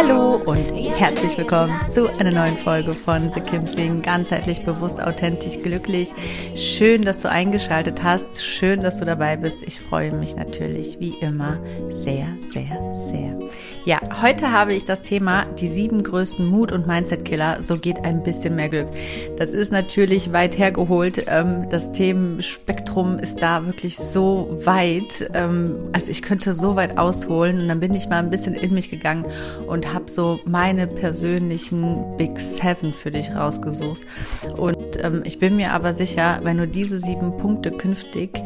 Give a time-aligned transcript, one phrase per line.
[0.00, 4.00] Hallo und herzlich willkommen zu einer neuen Folge von The Kim Sing.
[4.00, 6.10] Ganzheitlich bewusst, authentisch, glücklich.
[6.54, 8.40] Schön, dass du eingeschaltet hast.
[8.40, 9.64] Schön, dass du dabei bist.
[9.64, 11.58] Ich freue mich natürlich wie immer
[11.90, 13.36] sehr, sehr, sehr.
[13.88, 17.62] Ja, heute habe ich das Thema die sieben größten Mut- und Mindset-Killer.
[17.62, 18.88] So geht ein bisschen mehr Glück.
[19.38, 21.24] Das ist natürlich weit hergeholt.
[21.26, 25.30] Ähm, das Themenspektrum ist da wirklich so weit.
[25.32, 27.60] Ähm, also ich könnte so weit ausholen.
[27.60, 29.24] Und dann bin ich mal ein bisschen in mich gegangen
[29.66, 34.02] und habe so meine persönlichen Big Seven für dich rausgesucht.
[34.54, 38.38] Und ähm, ich bin mir aber sicher, wenn du diese sieben Punkte künftig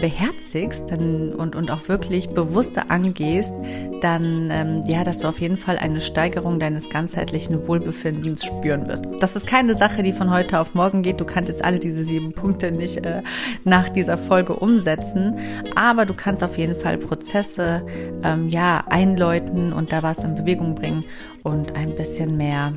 [0.00, 3.54] beherzigst dann, und, und auch wirklich bewusster angehst,
[4.00, 9.06] dann ähm, ja, dass du auf jeden Fall eine Steigerung deines ganzheitlichen Wohlbefindens spüren wirst.
[9.20, 11.20] Das ist keine Sache, die von heute auf morgen geht.
[11.20, 13.22] Du kannst jetzt alle diese sieben Punkte nicht äh,
[13.64, 15.38] nach dieser Folge umsetzen,
[15.74, 17.84] aber du kannst auf jeden Fall Prozesse
[18.22, 21.04] ähm, ja einläuten und da was in Bewegung bringen
[21.42, 22.72] und ein bisschen mehr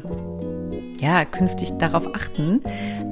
[1.00, 2.62] ja, künftig darauf achten.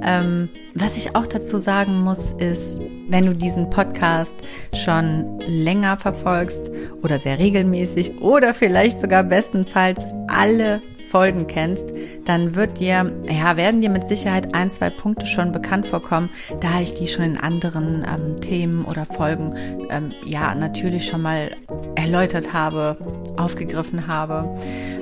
[0.03, 2.79] Ähm, was ich auch dazu sagen muss, ist,
[3.09, 4.34] wenn du diesen Podcast
[4.73, 10.81] schon länger verfolgst oder sehr regelmäßig oder vielleicht sogar bestenfalls alle
[11.15, 11.93] Folgen kennst,
[12.25, 16.81] dann wird dir, ja, werden dir mit Sicherheit ein, zwei Punkte schon bekannt vorkommen, da
[16.81, 19.55] ich die schon in anderen ähm, Themen oder Folgen,
[19.91, 21.51] ähm, ja, natürlich schon mal
[21.95, 22.97] erläutert habe,
[23.37, 24.59] aufgegriffen habe.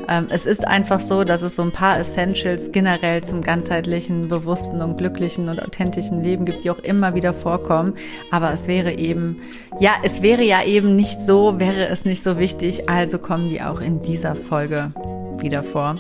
[0.08, 4.84] Ähm, es ist einfach so, dass es so ein paar Essentials generell zum ganzheitlichen, bewussten
[4.84, 7.96] und glücklichen und authentischen Leben gibt, die auch immer wieder vorkommen.
[8.30, 9.42] Aber es wäre eben,
[9.80, 13.64] ja, es wäre ja eben nicht so, wäre es nicht so wichtig, also kommen die
[13.64, 14.94] auch in dieser Folge
[15.40, 15.96] wieder vor.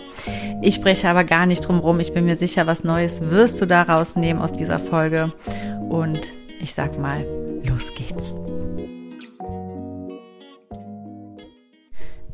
[0.62, 2.00] Ich spreche aber gar nicht drum rum.
[2.00, 5.34] Ich bin mir sicher, was Neues wirst du daraus nehmen aus dieser Folge.
[5.90, 6.20] Und
[6.62, 7.26] ich sag mal,
[7.64, 8.40] los geht's.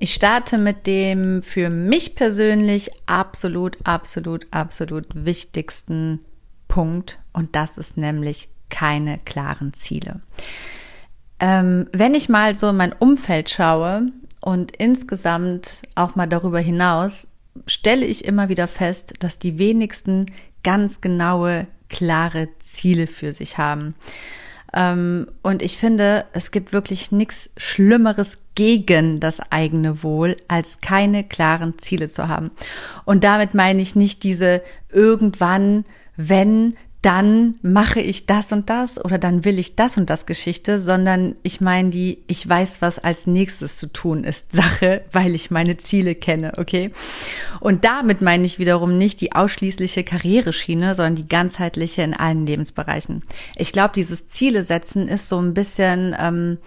[0.02, 6.22] Ich starte mit dem für mich persönlich absolut, absolut, absolut wichtigsten
[6.70, 10.22] Punkt und das ist nämlich keine klaren Ziele.
[11.42, 14.04] Ähm, wenn ich mal so in mein Umfeld schaue
[14.42, 17.30] und insgesamt auch mal darüber hinaus,
[17.66, 20.28] stelle ich immer wieder fest, dass die wenigsten
[20.64, 23.96] ganz genaue, klare Ziele für sich haben.
[24.74, 31.24] Ähm, und ich finde, es gibt wirklich nichts Schlimmeres gegen das eigene Wohl, als keine
[31.24, 32.52] klaren Ziele zu haben.
[33.06, 34.62] Und damit meine ich nicht diese
[34.92, 35.86] irgendwann,
[36.16, 40.82] wenn dann mache ich das und das oder dann will ich das und das Geschichte,
[40.82, 45.50] sondern ich meine die, ich weiß, was als nächstes zu tun ist, Sache, weil ich
[45.50, 46.92] meine Ziele kenne, okay?
[47.62, 53.24] Und damit meine ich wiederum nicht die ausschließliche Karriereschiene, sondern die ganzheitliche in allen Lebensbereichen.
[53.56, 56.58] Ich glaube, dieses Ziele setzen ist so ein bisschen, ähm,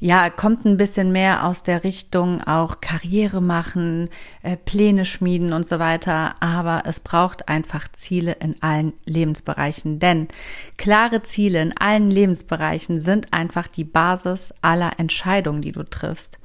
[0.00, 4.10] ja, kommt ein bisschen mehr aus der Richtung auch Karriere machen,
[4.42, 6.36] äh, Pläne schmieden und so weiter.
[6.40, 9.98] Aber es braucht einfach Ziele in allen Lebensbereichen.
[9.98, 10.28] Denn
[10.76, 16.38] klare Ziele in allen Lebensbereichen sind einfach die Basis aller Entscheidungen, die du triffst.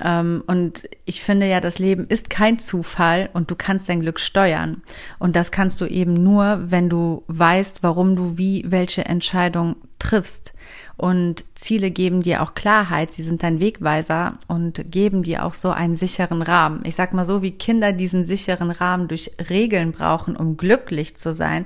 [0.00, 4.20] Ähm, und ich finde ja, das Leben ist kein Zufall und du kannst dein Glück
[4.20, 4.82] steuern.
[5.18, 10.54] Und das kannst du eben nur, wenn du weißt, warum du wie welche Entscheidung triffst.
[11.02, 15.70] Und Ziele geben dir auch Klarheit, sie sind dein Wegweiser und geben dir auch so
[15.70, 16.82] einen sicheren Rahmen.
[16.84, 21.34] Ich sag mal so, wie Kinder diesen sicheren Rahmen durch Regeln brauchen, um glücklich zu
[21.34, 21.64] sein,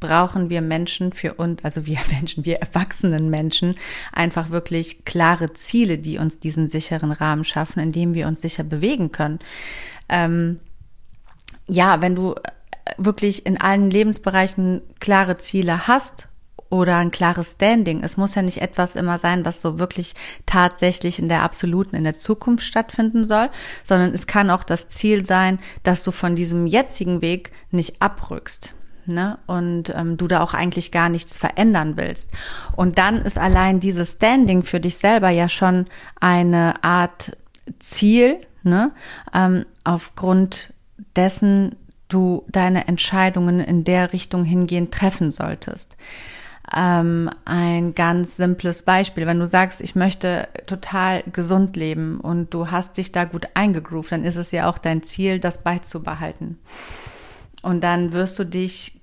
[0.00, 3.74] brauchen wir Menschen für uns, also wir Menschen, wir erwachsenen Menschen,
[4.12, 8.64] einfach wirklich klare Ziele, die uns diesen sicheren Rahmen schaffen, in dem wir uns sicher
[8.64, 9.38] bewegen können.
[10.10, 10.58] Ähm,
[11.66, 12.34] ja, wenn du
[12.98, 16.28] wirklich in allen Lebensbereichen klare Ziele hast
[16.74, 18.02] oder ein klares Standing.
[18.02, 22.02] Es muss ja nicht etwas immer sein, was so wirklich tatsächlich in der absoluten, in
[22.02, 23.48] der Zukunft stattfinden soll,
[23.84, 28.74] sondern es kann auch das Ziel sein, dass du von diesem jetzigen Weg nicht abrückst.
[29.06, 29.38] Ne?
[29.46, 32.32] Und ähm, du da auch eigentlich gar nichts verändern willst.
[32.74, 35.86] Und dann ist allein dieses Standing für dich selber ja schon
[36.20, 37.36] eine Art
[37.78, 38.90] Ziel, ne?
[39.32, 40.72] ähm, aufgrund
[41.14, 41.76] dessen
[42.08, 45.96] du deine Entscheidungen in der Richtung hingehend treffen solltest.
[46.74, 49.26] Ähm, ein ganz simples Beispiel.
[49.26, 54.12] Wenn du sagst, ich möchte total gesund leben und du hast dich da gut eingegroovt,
[54.12, 56.58] dann ist es ja auch dein Ziel, das beizubehalten.
[57.62, 59.00] Und dann wirst du dich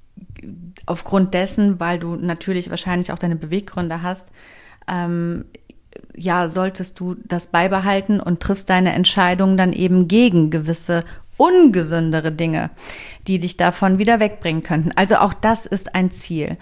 [0.86, 4.28] aufgrund dessen, weil du natürlich wahrscheinlich auch deine Beweggründe hast,
[4.88, 5.46] ähm,
[6.16, 11.04] ja, solltest du das beibehalten und triffst deine Entscheidung dann eben gegen gewisse
[11.38, 12.70] ungesündere Dinge,
[13.28, 14.92] die dich davon wieder wegbringen könnten.
[14.96, 16.58] Also auch das ist ein Ziel.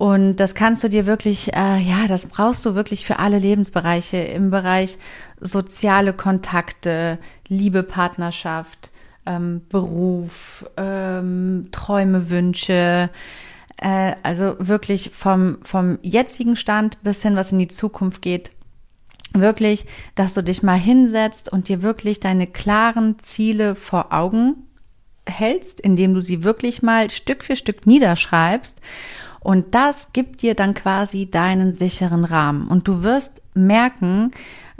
[0.00, 4.16] Und das kannst du dir wirklich, äh, ja, das brauchst du wirklich für alle Lebensbereiche
[4.16, 4.96] im Bereich
[5.40, 7.18] soziale Kontakte,
[7.48, 8.90] Liebe, Partnerschaft,
[9.26, 13.10] ähm, Beruf, ähm, Träume, Wünsche.
[13.76, 18.52] Äh, also wirklich vom, vom jetzigen Stand bis hin, was in die Zukunft geht,
[19.34, 24.66] wirklich, dass du dich mal hinsetzt und dir wirklich deine klaren Ziele vor Augen
[25.26, 28.80] hältst, indem du sie wirklich mal Stück für Stück niederschreibst.
[29.40, 32.68] Und das gibt dir dann quasi deinen sicheren Rahmen.
[32.68, 34.30] Und du wirst merken,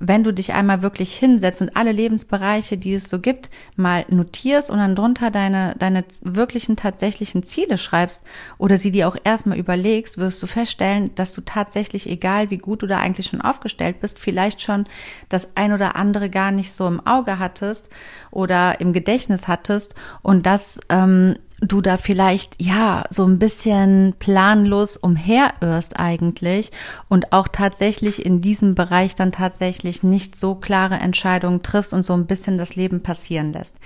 [0.03, 4.71] wenn du dich einmal wirklich hinsetzt und alle Lebensbereiche, die es so gibt, mal notierst
[4.71, 8.23] und dann drunter deine, deine wirklichen tatsächlichen Ziele schreibst
[8.57, 12.83] oder sie dir auch erstmal überlegst, wirst du feststellen, dass du tatsächlich, egal wie gut
[12.83, 14.87] du da eigentlich schon aufgestellt bist, vielleicht schon
[15.29, 17.91] das ein oder andere gar nicht so im Auge hattest
[18.31, 24.97] oder im Gedächtnis hattest und das ähm, du da vielleicht ja so ein bisschen planlos
[24.97, 26.71] umherirrst eigentlich
[27.09, 32.15] und auch tatsächlich in diesem Bereich dann tatsächlich nicht so klare Entscheidungen triffst und so
[32.15, 33.77] ein bisschen das Leben passieren lässt.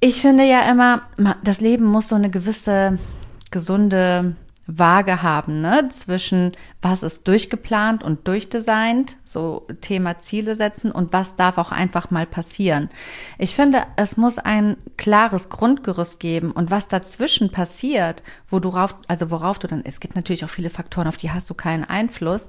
[0.00, 1.02] Ich finde ja immer,
[1.44, 2.98] das Leben muss so eine gewisse
[3.50, 4.34] gesunde
[4.78, 11.36] Waage haben, ne, zwischen was ist durchgeplant und durchdesignt, so Thema Ziele setzen und was
[11.36, 12.88] darf auch einfach mal passieren.
[13.38, 18.94] Ich finde, es muss ein klares Grundgerüst geben und was dazwischen passiert, wo du rauf,
[19.08, 21.84] also worauf du dann, es gibt natürlich auch viele Faktoren, auf die hast du keinen
[21.84, 22.48] Einfluss,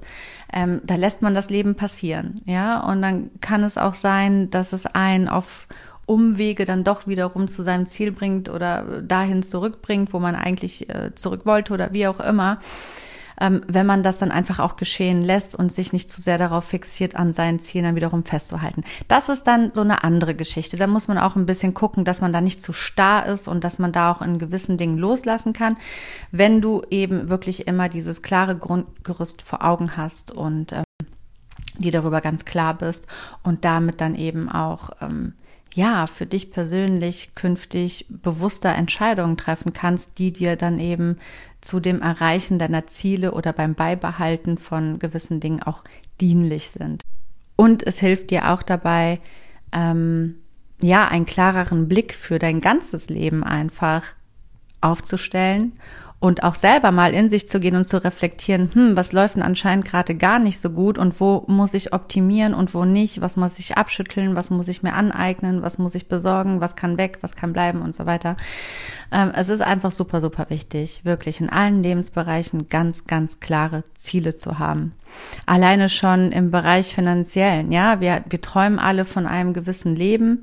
[0.52, 4.72] ähm, da lässt man das Leben passieren, ja, und dann kann es auch sein, dass
[4.72, 5.68] es einen auf
[6.06, 11.14] Umwege dann doch wiederum zu seinem Ziel bringt oder dahin zurückbringt, wo man eigentlich äh,
[11.14, 12.58] zurück wollte oder wie auch immer.
[13.40, 16.64] Ähm, wenn man das dann einfach auch geschehen lässt und sich nicht zu sehr darauf
[16.64, 18.84] fixiert, an seinen Zielen dann wiederum festzuhalten.
[19.08, 20.76] Das ist dann so eine andere Geschichte.
[20.76, 23.64] Da muss man auch ein bisschen gucken, dass man da nicht zu starr ist und
[23.64, 25.76] dass man da auch in gewissen Dingen loslassen kann,
[26.30, 30.84] wenn du eben wirklich immer dieses klare Grundgerüst vor Augen hast und ähm,
[31.78, 33.06] dir darüber ganz klar bist
[33.42, 35.34] und damit dann eben auch ähm,
[35.74, 41.16] ja, für dich persönlich künftig bewusster Entscheidungen treffen kannst, die dir dann eben
[41.60, 45.82] zu dem Erreichen deiner Ziele oder beim Beibehalten von gewissen Dingen auch
[46.20, 47.02] dienlich sind.
[47.56, 49.20] Und es hilft dir auch dabei,
[49.72, 50.36] ähm,
[50.80, 54.04] ja, einen klareren Blick für dein ganzes Leben einfach
[54.80, 55.72] aufzustellen
[56.24, 59.42] und auch selber mal in sich zu gehen und zu reflektieren, hm, was läuft denn
[59.42, 63.36] anscheinend gerade gar nicht so gut und wo muss ich optimieren und wo nicht, was
[63.36, 67.18] muss ich abschütteln, was muss ich mir aneignen, was muss ich besorgen, was kann weg,
[67.20, 67.82] was kann bleiben?
[67.82, 68.38] Und so weiter.
[69.12, 74.38] Ähm, es ist einfach super, super wichtig, wirklich in allen Lebensbereichen ganz, ganz klare Ziele
[74.38, 74.94] zu haben.
[75.44, 80.40] Alleine schon im Bereich finanziellen, ja, wir, wir träumen alle von einem gewissen Leben,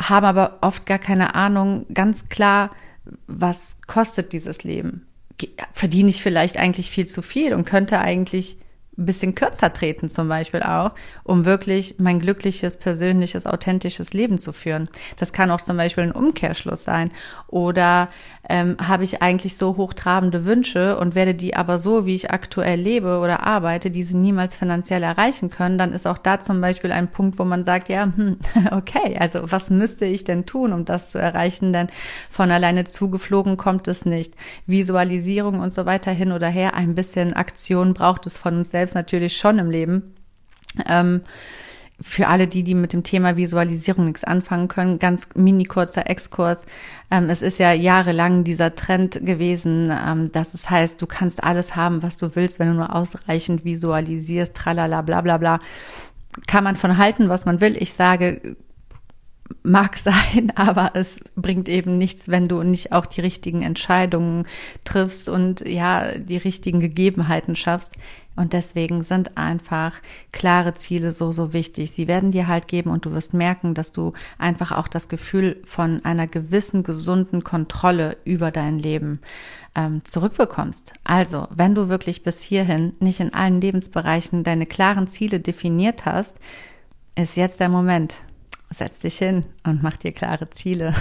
[0.00, 2.70] haben aber oft gar keine Ahnung, ganz klar,
[3.26, 5.04] was kostet dieses Leben?
[5.72, 8.58] Verdiene ich vielleicht eigentlich viel zu viel und könnte eigentlich
[9.00, 10.92] ein bisschen kürzer treten zum Beispiel auch,
[11.24, 14.88] um wirklich mein glückliches, persönliches, authentisches Leben zu führen.
[15.16, 17.10] Das kann auch zum Beispiel ein Umkehrschluss sein.
[17.50, 18.10] Oder
[18.48, 22.78] ähm, habe ich eigentlich so hochtrabende Wünsche und werde die aber so, wie ich aktuell
[22.78, 27.10] lebe oder arbeite, diese niemals finanziell erreichen können, dann ist auch da zum Beispiel ein
[27.10, 28.38] Punkt, wo man sagt, ja, hm,
[28.70, 31.72] okay, also was müsste ich denn tun, um das zu erreichen?
[31.72, 31.88] Denn
[32.30, 34.34] von alleine zugeflogen kommt es nicht.
[34.66, 38.94] Visualisierung und so weiter hin oder her, ein bisschen Aktion braucht es von uns selbst
[38.94, 40.14] natürlich schon im Leben.
[40.88, 41.22] Ähm,
[42.00, 46.64] für alle die, die mit dem Thema Visualisierung nichts anfangen können, ganz mini kurzer Exkurs.
[47.10, 51.76] Ähm, es ist ja jahrelang dieser Trend gewesen, ähm, dass es heißt, du kannst alles
[51.76, 55.58] haben, was du willst, wenn du nur ausreichend visualisierst, tralala, bla bla bla.
[56.46, 57.76] Kann man von halten, was man will.
[57.76, 58.56] Ich sage,
[59.62, 64.46] mag sein, aber es bringt eben nichts, wenn du nicht auch die richtigen Entscheidungen
[64.84, 67.96] triffst und ja, die richtigen Gegebenheiten schaffst.
[68.40, 69.92] Und deswegen sind einfach
[70.32, 71.90] klare Ziele so, so wichtig.
[71.90, 75.60] Sie werden dir halt geben und du wirst merken, dass du einfach auch das Gefühl
[75.66, 79.20] von einer gewissen gesunden Kontrolle über dein Leben
[79.74, 80.94] ähm, zurückbekommst.
[81.04, 86.36] Also, wenn du wirklich bis hierhin nicht in allen Lebensbereichen deine klaren Ziele definiert hast,
[87.16, 88.14] ist jetzt der Moment.
[88.70, 90.94] Setz dich hin und mach dir klare Ziele.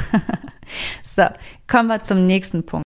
[1.05, 1.23] so,
[1.67, 2.83] kommen wir zum nächsten Punkt.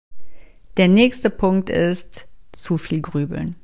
[0.78, 3.58] Der nächste Punkt ist zu viel Grübeln.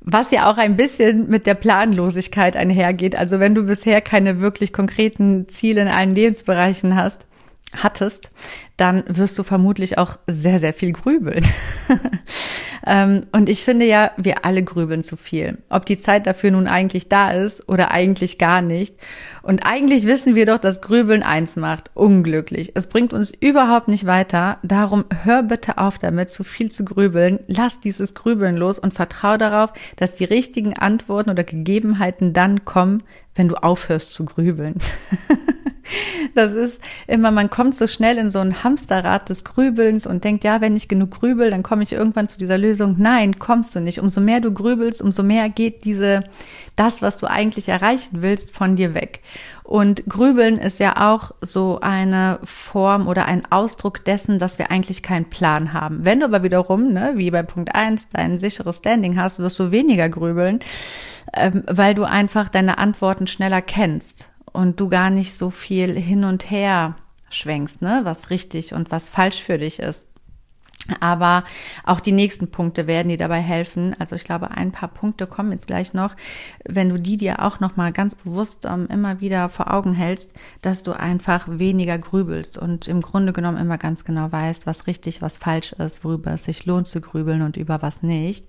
[0.00, 3.16] Was ja auch ein bisschen mit der Planlosigkeit einhergeht.
[3.16, 7.26] Also wenn du bisher keine wirklich konkreten Ziele in allen Lebensbereichen hast,
[7.76, 8.30] hattest,
[8.80, 11.44] dann wirst du vermutlich auch sehr, sehr viel grübeln.
[12.86, 15.58] Ähm, und ich finde ja, wir alle grübeln zu viel.
[15.68, 18.96] Ob die Zeit dafür nun eigentlich da ist oder eigentlich gar nicht.
[19.42, 21.90] Und eigentlich wissen wir doch, dass Grübeln eins macht.
[21.94, 22.72] Unglücklich.
[22.74, 24.58] Es bringt uns überhaupt nicht weiter.
[24.62, 27.40] Darum hör bitte auf damit, zu viel zu grübeln.
[27.46, 33.02] Lass dieses Grübeln los und vertrau darauf, dass die richtigen Antworten oder Gegebenheiten dann kommen,
[33.34, 34.76] wenn du aufhörst zu grübeln.
[36.34, 40.44] Das ist immer, man kommt so schnell in so ein Hamsterrad des Grübelns und denkt,
[40.44, 42.96] ja, wenn ich genug grübel, dann komme ich irgendwann zu dieser Lösung.
[42.98, 43.98] Nein, kommst du nicht.
[43.98, 46.22] Umso mehr du grübelst, umso mehr geht diese,
[46.76, 49.22] das, was du eigentlich erreichen willst, von dir weg.
[49.64, 55.02] Und Grübeln ist ja auch so eine Form oder ein Ausdruck dessen, dass wir eigentlich
[55.02, 56.04] keinen Plan haben.
[56.04, 59.72] Wenn du aber wiederum, ne, wie bei Punkt eins dein sicheres Standing hast, wirst du
[59.72, 60.60] weniger grübeln,
[61.34, 66.24] ähm, weil du einfach deine Antworten schneller kennst und du gar nicht so viel hin
[66.24, 66.94] und her
[67.30, 70.04] schwenkst, ne, was richtig und was falsch für dich ist.
[70.98, 71.44] Aber
[71.84, 73.94] auch die nächsten Punkte werden dir dabei helfen.
[73.98, 76.16] Also ich glaube, ein paar Punkte kommen jetzt gleich noch,
[76.64, 80.32] wenn du die dir auch noch mal ganz bewusst ähm, immer wieder vor Augen hältst,
[80.62, 85.22] dass du einfach weniger grübelst und im Grunde genommen immer ganz genau weißt, was richtig,
[85.22, 88.46] was falsch ist, worüber es sich lohnt zu grübeln und über was nicht.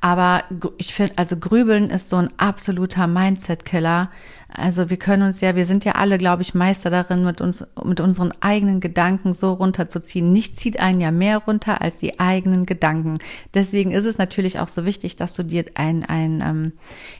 [0.00, 0.44] Aber
[0.78, 4.10] ich finde, also Grübeln ist so ein absoluter Mindset-Killer.
[4.48, 7.64] Also wir können uns ja, wir sind ja alle, glaube ich, Meister darin, mit uns,
[7.84, 10.32] mit unseren eigenen Gedanken so runterzuziehen.
[10.32, 13.18] Nichts zieht einen ja mehr runter als die eigenen Gedanken.
[13.54, 16.72] Deswegen ist es natürlich auch so wichtig, dass du dir ein, ein, ähm,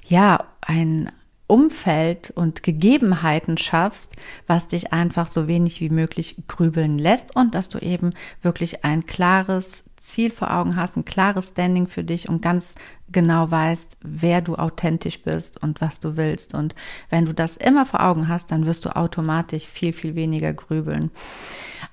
[0.07, 1.11] ja, ein
[1.49, 4.15] Umfeld und Gegebenheiten schaffst,
[4.47, 8.11] was dich einfach so wenig wie möglich grübeln lässt und dass du eben
[8.43, 12.75] wirklich ein klares Ziel vor Augen hast, ein klares Standing für dich und ganz
[13.11, 16.55] genau weißt, wer du authentisch bist und was du willst.
[16.55, 16.75] Und
[17.11, 21.11] wenn du das immer vor Augen hast, dann wirst du automatisch viel, viel weniger grübeln.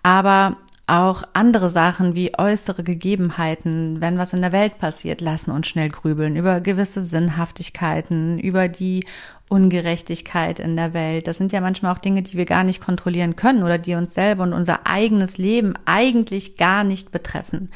[0.01, 5.67] Aber auch andere Sachen wie äußere Gegebenheiten, wenn was in der Welt passiert, lassen uns
[5.67, 9.05] schnell grübeln über gewisse Sinnhaftigkeiten, über die
[9.47, 11.27] Ungerechtigkeit in der Welt.
[11.27, 14.13] Das sind ja manchmal auch Dinge, die wir gar nicht kontrollieren können oder die uns
[14.13, 17.69] selber und unser eigenes Leben eigentlich gar nicht betreffen.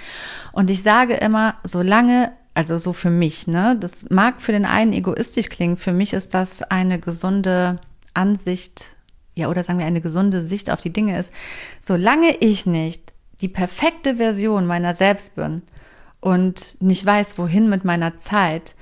[0.51, 3.77] Und ich sage immer, solange also so für mich, ne?
[3.79, 7.75] Das mag für den einen egoistisch klingen, für mich ist das eine gesunde
[8.15, 8.96] Ansicht,
[9.37, 11.33] ja, oder sagen wir eine gesunde Sicht auf die Dinge ist.
[11.79, 15.61] Solange ich nicht die perfekte Version meiner selbst bin
[16.19, 18.75] und nicht weiß, wohin mit meiner Zeit,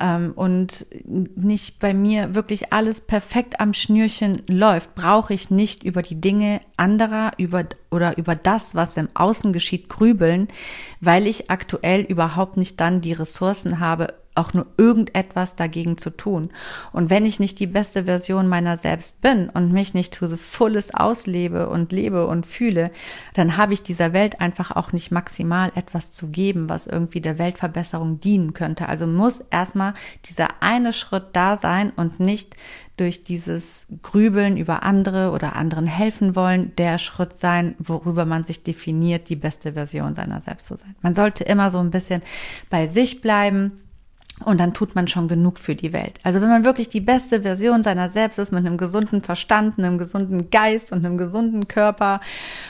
[0.00, 6.02] ähm, und nicht bei mir wirklich alles perfekt am Schnürchen läuft, brauche ich nicht über
[6.02, 10.48] die Dinge anderer über, oder über das, was im Außen geschieht, grübeln,
[11.00, 16.50] weil ich aktuell überhaupt nicht dann die Ressourcen habe, auch nur irgendetwas dagegen zu tun.
[16.92, 20.36] Und wenn ich nicht die beste Version meiner selbst bin und mich nicht to the
[20.36, 22.90] fullest auslebe und lebe und fühle,
[23.34, 27.38] dann habe ich dieser Welt einfach auch nicht maximal etwas zu geben, was irgendwie der
[27.38, 28.88] Weltverbesserung dienen könnte.
[28.88, 29.94] Also muss erstmal
[30.28, 32.56] dieser eine Schritt da sein und nicht
[32.96, 38.62] durch dieses Grübeln über andere oder anderen helfen wollen, der Schritt sein, worüber man sich
[38.62, 40.94] definiert, die beste Version seiner selbst zu sein.
[41.02, 42.22] Man sollte immer so ein bisschen
[42.70, 43.72] bei sich bleiben
[44.44, 46.18] und dann tut man schon genug für die Welt.
[46.24, 49.96] Also wenn man wirklich die beste Version seiner selbst ist, mit einem gesunden Verstand, einem
[49.96, 52.20] gesunden Geist und einem gesunden Körper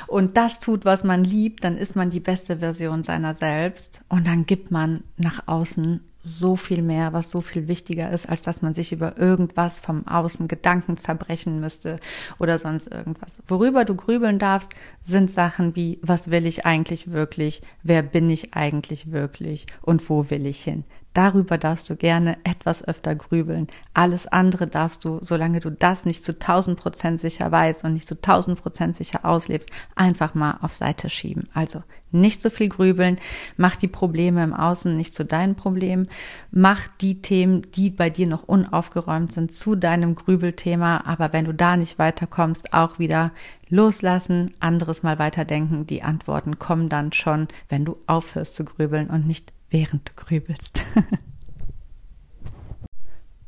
[0.07, 4.27] und das tut, was man liebt, dann ist man die beste Version seiner selbst und
[4.27, 8.63] dann gibt man nach außen so viel mehr, was so viel wichtiger ist, als dass
[8.63, 12.01] man sich über irgendwas vom Außen Gedanken zerbrechen müsste
[12.39, 13.43] oder sonst irgendwas.
[13.47, 17.61] Worüber du grübeln darfst, sind Sachen wie, was will ich eigentlich wirklich?
[17.83, 19.67] Wer bin ich eigentlich wirklich?
[19.83, 20.85] Und wo will ich hin?
[21.15, 23.69] Darüber darfst du gerne etwas öfter grübeln.
[23.95, 28.07] Alles andere darfst du, solange du das nicht zu 1000 Prozent sicher weißt und nicht
[28.07, 31.49] zu 1000 Prozent sicher auslebst, einfach mal auf Seite schieben.
[31.55, 33.19] Also nicht so viel grübeln,
[33.57, 36.09] mach die Probleme im Außen nicht zu deinen Problemen,
[36.51, 41.53] mach die Themen, die bei dir noch unaufgeräumt sind, zu deinem Grübelthema, aber wenn du
[41.53, 43.33] da nicht weiterkommst, auch wieder
[43.69, 49.27] loslassen, anderes mal weiterdenken, die Antworten kommen dann schon, wenn du aufhörst zu grübeln und
[49.27, 50.83] nicht während du grübelst.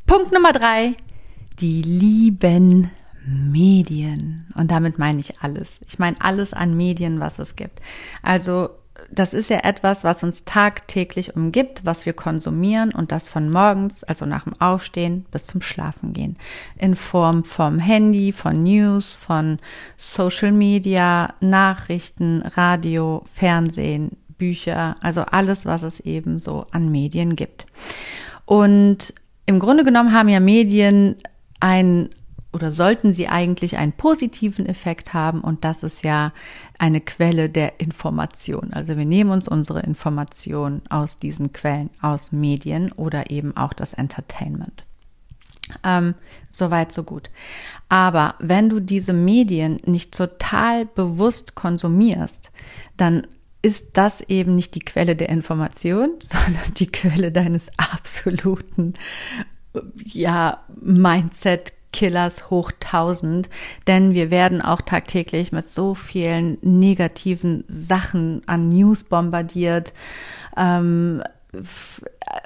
[0.07, 0.95] Punkt Nummer drei,
[1.61, 2.91] die lieben
[3.25, 4.53] Medien.
[4.59, 5.81] Und damit meine ich alles.
[5.87, 7.81] Ich meine alles an Medien, was es gibt.
[8.23, 8.71] Also
[9.09, 14.03] das ist ja etwas, was uns tagtäglich umgibt, was wir konsumieren und das von morgens,
[14.03, 16.39] also nach dem Aufstehen bis zum Schlafengehen.
[16.77, 19.61] In Form vom Handy, von News, von
[19.97, 27.67] Social Media, Nachrichten, Radio, Fernsehen, Bücher, also alles, was es eben so an Medien gibt.
[28.45, 29.15] Und
[29.47, 31.17] im Grunde genommen haben ja Medien
[31.61, 32.11] ein
[32.53, 36.33] oder sollten sie eigentlich einen positiven Effekt haben und das ist ja
[36.79, 38.73] eine Quelle der Information.
[38.73, 43.93] Also wir nehmen uns unsere Information aus diesen Quellen, aus Medien oder eben auch das
[43.93, 44.85] Entertainment.
[45.85, 46.15] Ähm,
[46.57, 47.29] Soweit, so gut.
[47.91, 52.51] Aber wenn du diese Medien nicht total bewusst konsumierst,
[52.97, 53.27] dann
[53.67, 58.95] ist das eben nicht die Quelle der Information, sondern die Quelle deines absoluten
[60.05, 63.49] ja, Mindset Killers hoch 1000,
[63.89, 69.93] denn wir werden auch tagtäglich mit so vielen negativen Sachen an News bombardiert,
[70.57, 71.23] ähm,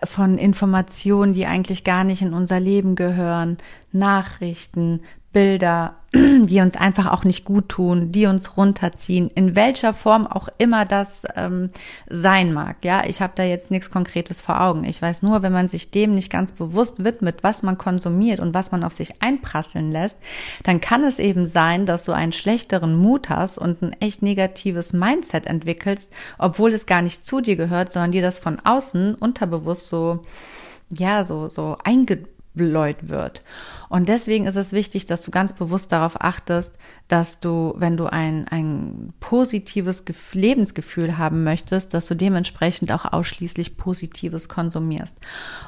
[0.05, 3.59] von Informationen, die eigentlich gar nicht in unser Leben gehören,
[3.93, 10.27] Nachrichten, Bilder, die uns einfach auch nicht gut tun, die uns runterziehen, in welcher Form
[10.27, 11.71] auch immer das ähm,
[12.09, 12.85] sein mag.
[12.85, 14.83] Ja, ich habe da jetzt nichts Konkretes vor Augen.
[14.85, 18.55] Ich weiß nur, wenn man sich dem nicht ganz bewusst widmet, was man konsumiert und
[18.55, 20.19] was man auf sich einprasseln lässt,
[20.65, 24.93] dann kann es eben sein, dass du einen schlechteren Mut hast und ein echt negatives
[24.93, 29.87] Mindset entwickelst, obwohl es gar nicht zu dir gehört, sondern dir das von außen unterbewusst
[29.87, 30.23] so
[30.93, 33.43] ja, so, so einge bläut wird.
[33.89, 36.79] Und deswegen ist es wichtig, dass du ganz bewusst darauf achtest,
[37.09, 43.77] dass du, wenn du ein, ein positives Lebensgefühl haben möchtest, dass du dementsprechend auch ausschließlich
[43.77, 45.19] Positives konsumierst.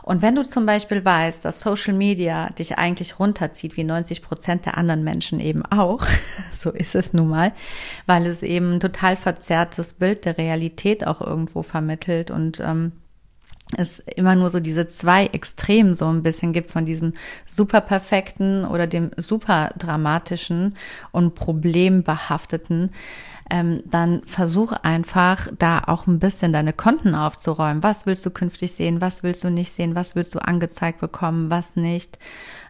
[0.03, 4.67] Und wenn du zum Beispiel weißt, dass Social Media dich eigentlich runterzieht, wie 90 Prozent
[4.67, 6.07] der anderen Menschen eben auch,
[6.53, 7.53] so ist es nun mal,
[8.07, 12.93] weil es eben ein total verzerrtes Bild der Realität auch irgendwo vermittelt und ähm,
[13.77, 17.13] es immer nur so diese zwei Extremen so ein bisschen gibt von diesem
[17.47, 20.75] super perfekten oder dem super dramatischen
[21.11, 22.91] und problembehafteten,
[23.51, 27.83] ähm, dann versuch einfach da auch ein bisschen deine Konten aufzuräumen.
[27.83, 29.01] Was willst du künftig sehen?
[29.01, 29.95] Was willst du nicht sehen?
[29.95, 31.51] Was willst du angezeigt bekommen?
[31.51, 32.19] Was nicht?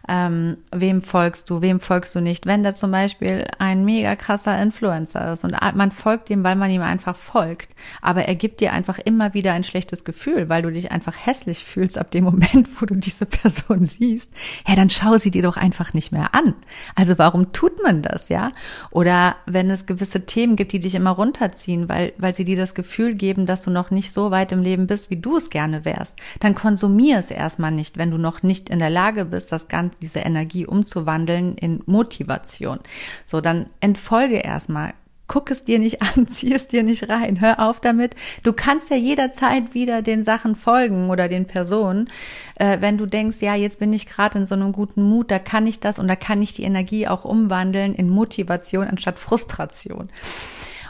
[0.09, 2.45] Ähm, wem folgst du, wem folgst du nicht.
[2.45, 6.69] Wenn der zum Beispiel ein mega krasser Influencer ist und man folgt ihm, weil man
[6.69, 7.69] ihm einfach folgt,
[8.01, 11.63] aber er gibt dir einfach immer wieder ein schlechtes Gefühl, weil du dich einfach hässlich
[11.63, 14.31] fühlst ab dem Moment, wo du diese Person siehst,
[14.67, 16.53] ja, dann schau sie dir doch einfach nicht mehr an.
[16.95, 18.51] Also warum tut man das, ja?
[18.91, 22.75] Oder wenn es gewisse Themen gibt, die dich immer runterziehen, weil, weil sie dir das
[22.75, 25.85] Gefühl geben, dass du noch nicht so weit im Leben bist, wie du es gerne
[25.85, 29.69] wärst, dann konsumier es erstmal nicht, wenn du noch nicht in der Lage bist, das
[29.69, 32.79] Ganze diese Energie umzuwandeln in Motivation.
[33.25, 34.93] So, dann entfolge erstmal.
[35.25, 38.15] Guck es dir nicht an, zieh es dir nicht rein, hör auf damit.
[38.43, 42.09] Du kannst ja jederzeit wieder den Sachen folgen oder den Personen,
[42.55, 45.39] äh, wenn du denkst, ja, jetzt bin ich gerade in so einem guten Mut, da
[45.39, 50.09] kann ich das und da kann ich die Energie auch umwandeln in Motivation anstatt Frustration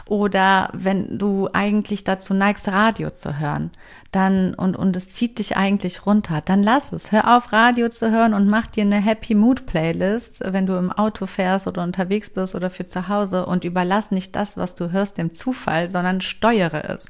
[0.06, 3.70] oder wenn du eigentlich dazu neigst, Radio zu hören,
[4.12, 7.10] dann und, und es zieht dich eigentlich runter, dann lass es.
[7.10, 10.92] Hör auf, Radio zu hören und mach dir eine Happy Mood Playlist, wenn du im
[10.92, 14.92] Auto fährst oder unterwegs bist oder für zu Hause und überlass nicht das, was du
[14.92, 17.06] hörst, dem Zufall, sondern steuere es.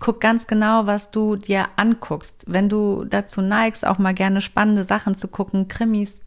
[0.00, 2.44] Guck ganz genau, was du dir anguckst.
[2.46, 6.22] Wenn du dazu neigst, auch mal gerne spannende Sachen zu gucken, Krimis,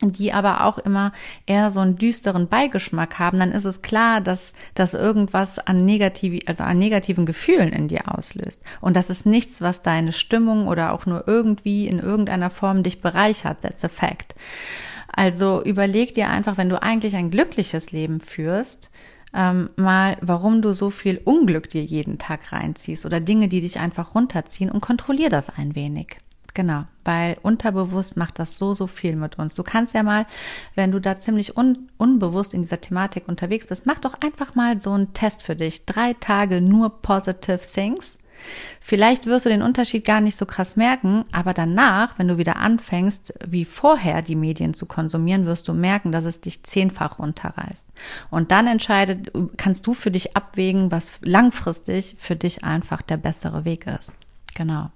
[0.00, 1.12] die aber auch immer
[1.46, 6.40] eher so einen düsteren Beigeschmack haben, dann ist es klar, dass das irgendwas an negativ,
[6.46, 8.62] also an negativen Gefühlen in dir auslöst.
[8.80, 13.00] Und das ist nichts, was deine Stimmung oder auch nur irgendwie in irgendeiner Form dich
[13.00, 13.62] bereichert.
[13.62, 14.34] That's a fact.
[15.08, 18.90] Also überleg dir einfach, wenn du eigentlich ein glückliches Leben führst,
[19.34, 23.80] ähm, mal, warum du so viel Unglück dir jeden Tag reinziehst oder Dinge, die dich
[23.80, 26.18] einfach runterziehen und kontrollier das ein wenig.
[26.58, 29.54] Genau, weil unterbewusst macht das so, so viel mit uns.
[29.54, 30.26] Du kannst ja mal,
[30.74, 34.80] wenn du da ziemlich un unbewusst in dieser Thematik unterwegs bist, mach doch einfach mal
[34.80, 35.86] so einen Test für dich.
[35.86, 38.18] Drei Tage nur Positive Things
[38.80, 42.56] Vielleicht wirst du den Unterschied gar nicht so krass merken, aber danach, wenn du wieder
[42.56, 47.86] anfängst, wie vorher die Medien zu konsumieren, wirst du merken, dass es dich zehnfach runterreißt.
[48.30, 53.64] Und dann entscheidet, kannst du für dich abwägen, was langfristig für dich einfach der bessere
[53.64, 54.14] Weg ist.
[54.58, 54.90] Genau.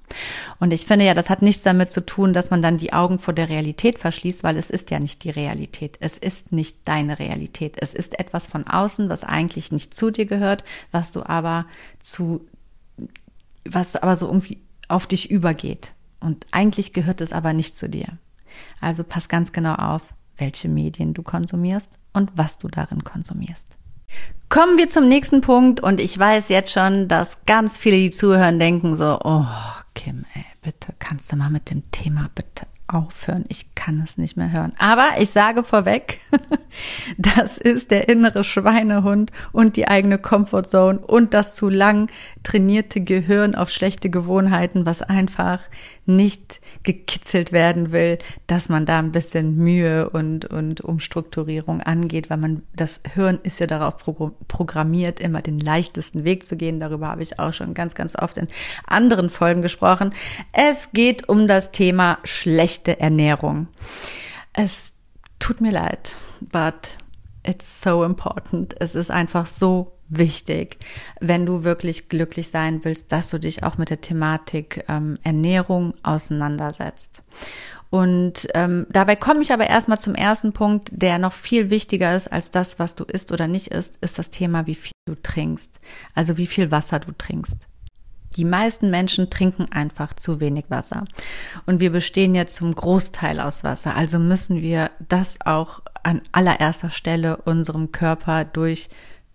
[0.58, 3.20] Und ich finde ja, das hat nichts damit zu tun, dass man dann die Augen
[3.20, 5.98] vor der Realität verschließt, weil es ist ja nicht die Realität.
[6.00, 7.76] Es ist nicht deine Realität.
[7.78, 11.66] Es ist etwas von außen, was eigentlich nicht zu dir gehört, was du aber
[12.02, 12.44] zu,
[13.64, 15.92] was aber so irgendwie auf dich übergeht.
[16.18, 18.18] Und eigentlich gehört es aber nicht zu dir.
[18.80, 20.02] Also pass ganz genau auf,
[20.38, 23.76] welche Medien du konsumierst und was du darin konsumierst.
[24.48, 28.58] Kommen wir zum nächsten Punkt und ich weiß jetzt schon, dass ganz viele, die zuhören,
[28.58, 29.46] denken so, oh,
[29.94, 33.44] Kim, ey, bitte kannst du mal mit dem Thema bitte aufhören.
[33.48, 34.72] Ich kann es nicht mehr hören.
[34.78, 36.20] Aber ich sage vorweg,
[37.18, 42.10] das ist der innere Schweinehund und die eigene Comfortzone und das zu lang
[42.42, 45.60] trainierte Gehirn auf schlechte Gewohnheiten, was einfach
[46.04, 52.38] nicht gekitzelt werden will, dass man da ein bisschen Mühe und, und Umstrukturierung angeht, weil
[52.38, 53.96] man, das Hirn ist ja darauf
[54.48, 56.80] programmiert, immer den leichtesten Weg zu gehen.
[56.80, 58.48] Darüber habe ich auch schon ganz, ganz oft in
[58.86, 60.12] anderen Folgen gesprochen.
[60.52, 63.68] Es geht um das Thema schlechte Ernährung.
[64.52, 64.94] Es
[65.38, 66.96] tut mir leid, but
[67.46, 68.74] it's so important.
[68.80, 70.78] Es ist einfach so wichtig,
[71.20, 75.94] wenn du wirklich glücklich sein willst, dass du dich auch mit der Thematik ähm, Ernährung
[76.02, 77.22] auseinandersetzt.
[77.90, 82.28] Und ähm, dabei komme ich aber erstmal zum ersten Punkt, der noch viel wichtiger ist
[82.28, 85.78] als das, was du isst oder nicht isst, ist das Thema, wie viel du trinkst.
[86.14, 87.68] Also wie viel Wasser du trinkst.
[88.36, 91.04] Die meisten Menschen trinken einfach zu wenig Wasser.
[91.66, 93.94] Und wir bestehen ja zum Großteil aus Wasser.
[93.94, 98.88] Also müssen wir das auch an allererster Stelle unserem Körper durch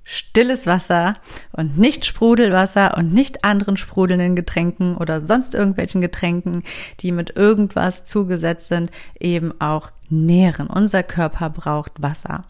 [0.09, 1.13] stilles Wasser
[1.51, 6.63] und nicht Sprudelwasser und nicht anderen sprudelnden Getränken oder sonst irgendwelchen Getränken,
[7.01, 8.89] die mit irgendwas zugesetzt sind,
[9.19, 10.67] eben auch nähren.
[10.67, 12.41] Unser Körper braucht Wasser.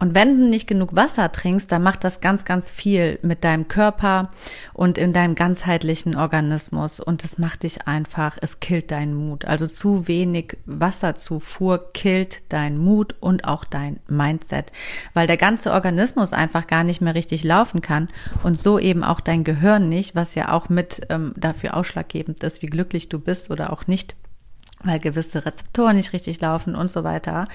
[0.00, 3.66] Und wenn du nicht genug Wasser trinkst, dann macht das ganz, ganz viel mit deinem
[3.66, 4.30] Körper
[4.72, 7.00] und in deinem ganzheitlichen Organismus.
[7.00, 9.44] Und es macht dich einfach, es killt deinen Mut.
[9.44, 14.70] Also zu wenig Wasserzufuhr killt deinen Mut und auch dein Mindset,
[15.14, 18.06] weil der ganze Organismus einfach gar nicht mehr richtig laufen kann
[18.44, 22.62] und so eben auch dein Gehirn nicht, was ja auch mit ähm, dafür ausschlaggebend ist,
[22.62, 24.14] wie glücklich du bist oder auch nicht
[24.84, 27.48] weil gewisse Rezeptoren nicht richtig laufen und so weiter.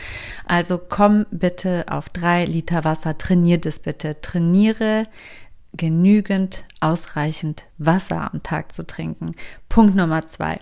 [0.46, 4.20] Also komm bitte auf drei Liter Wasser, trainier das bitte.
[4.22, 5.08] Trainiere
[5.76, 9.34] genügend, ausreichend Wasser am Tag zu trinken.
[9.70, 10.60] Punkt Nummer zwei.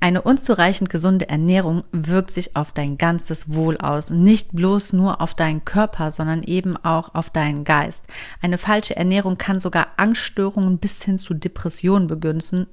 [0.00, 4.10] Eine unzureichend gesunde Ernährung wirkt sich auf dein ganzes Wohl aus.
[4.10, 8.06] Nicht bloß nur auf deinen Körper, sondern eben auch auf deinen Geist.
[8.42, 12.66] Eine falsche Ernährung kann sogar Angststörungen bis hin zu Depressionen begünstigen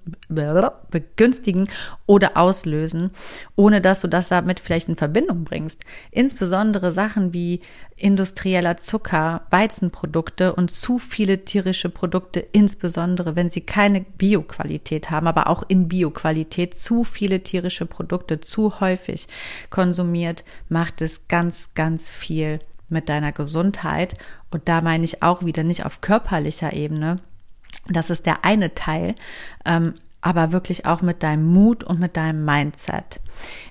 [2.08, 3.12] oder auslösen,
[3.56, 5.86] ohne dass du das damit vielleicht in Verbindung bringst.
[6.10, 7.62] Insbesondere Sachen wie
[7.96, 15.46] industrieller Zucker, Weizenprodukte und zu viele tierische Produkte, insbesondere wenn sie keine Bioqualität haben, aber
[15.46, 19.28] auch in Bioqualität zu viele tierische Produkte zu häufig
[19.70, 22.58] konsumiert, macht es ganz, ganz viel
[22.90, 24.16] mit deiner Gesundheit.
[24.50, 27.18] Und da meine ich auch wieder nicht auf körperlicher Ebene.
[27.88, 29.14] Das ist der eine Teil,
[29.64, 33.22] ähm, aber wirklich auch mit deinem Mut und mit deinem Mindset.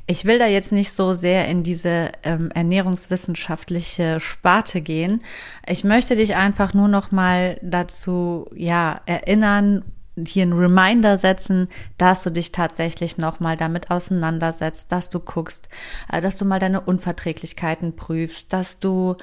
[0.07, 5.25] Ich will da jetzt nicht so sehr in diese ähm, ernährungswissenschaftliche Sparte gehen.
[5.67, 9.83] Ich möchte dich einfach nur noch mal dazu ja erinnern
[10.25, 15.69] hier einen Reminder setzen, dass du dich tatsächlich nochmal damit auseinandersetzt, dass du guckst,
[16.11, 19.17] äh, dass du mal deine Unverträglichkeiten prüfst, dass du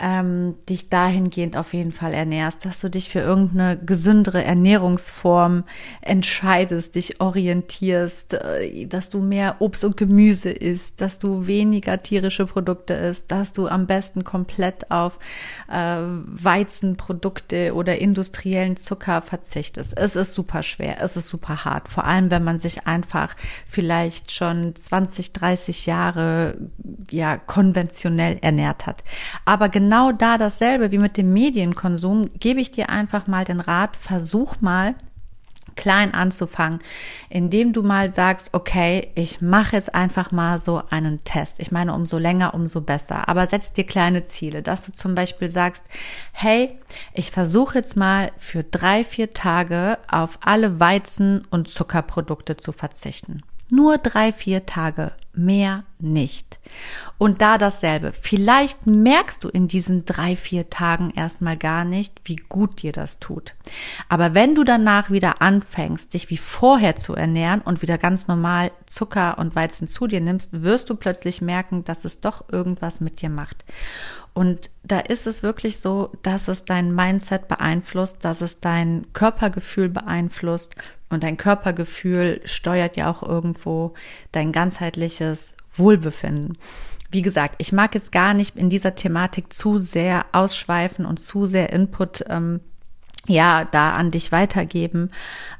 [0.00, 5.64] ähm, dich dahingehend auf jeden Fall ernährst, dass du dich für irgendeine gesündere Ernährungsform
[6.00, 12.46] entscheidest, dich orientierst, äh, dass du mehr Obst und Gemüse isst, dass du weniger tierische
[12.46, 15.18] Produkte isst, dass du am besten komplett auf
[15.70, 19.96] äh, Weizenprodukte oder industriellen Zucker verzichtest.
[19.96, 23.36] Es ist super schwer, es ist super hart, vor allem wenn man sich einfach
[23.68, 26.56] vielleicht schon 20, 30 Jahre
[27.10, 29.04] ja konventionell ernährt hat.
[29.44, 33.60] Aber genau genau da dasselbe wie mit dem Medienkonsum, gebe ich dir einfach mal den
[33.60, 34.94] Rat, versuch mal
[35.76, 36.78] klein anzufangen,
[37.28, 41.60] indem du mal sagst, okay, ich mache jetzt einfach mal so einen Test.
[41.60, 43.28] Ich meine, umso länger, umso besser.
[43.28, 45.84] Aber setz dir kleine Ziele, dass du zum Beispiel sagst,
[46.32, 46.78] hey,
[47.12, 53.42] ich versuche jetzt mal für drei, vier Tage auf alle Weizen- und Zuckerprodukte zu verzichten.
[53.68, 55.12] Nur drei, vier Tage.
[55.36, 56.58] Mehr nicht.
[57.18, 58.12] Und da dasselbe.
[58.12, 63.20] Vielleicht merkst du in diesen drei, vier Tagen erstmal gar nicht, wie gut dir das
[63.20, 63.54] tut.
[64.08, 68.70] Aber wenn du danach wieder anfängst, dich wie vorher zu ernähren und wieder ganz normal
[68.86, 73.22] Zucker und Weizen zu dir nimmst, wirst du plötzlich merken, dass es doch irgendwas mit
[73.22, 73.64] dir macht.
[74.34, 79.88] Und da ist es wirklich so, dass es dein Mindset beeinflusst, dass es dein Körpergefühl
[79.88, 80.74] beeinflusst.
[81.10, 83.94] Und dein Körpergefühl steuert ja auch irgendwo
[84.32, 86.58] dein ganzheitliches Wohlbefinden.
[87.10, 91.46] Wie gesagt, ich mag jetzt gar nicht in dieser Thematik zu sehr ausschweifen und zu
[91.46, 92.60] sehr Input ähm,
[93.26, 95.10] ja da an dich weitergeben,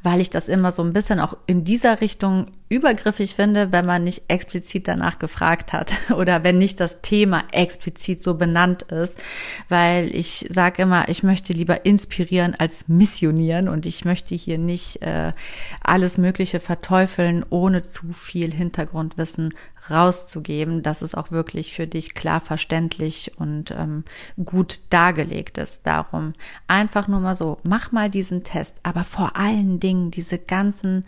[0.03, 4.05] weil ich das immer so ein bisschen auch in dieser Richtung übergriffig finde, wenn man
[4.05, 9.23] nicht explizit danach gefragt hat oder wenn nicht das Thema explizit so benannt ist,
[9.69, 15.03] weil ich sage immer, ich möchte lieber inspirieren als missionieren und ich möchte hier nicht
[15.03, 15.33] äh,
[15.81, 19.55] alles Mögliche verteufeln, ohne zu viel Hintergrundwissen
[19.91, 24.05] rauszugeben, dass es auch wirklich für dich klar verständlich und ähm,
[24.43, 25.87] gut dargelegt ist.
[25.87, 26.35] Darum
[26.69, 31.05] einfach nur mal so, mach mal diesen Test, aber vor allen Dingen diese ganzen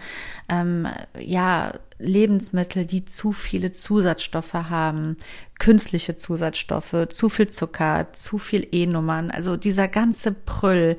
[0.49, 0.87] ähm,
[1.19, 5.17] ja Lebensmittel, die zu viele Zusatzstoffe haben,
[5.59, 10.99] künstliche Zusatzstoffe, zu viel Zucker, zu viel E-Nummern, also dieser ganze Prüll.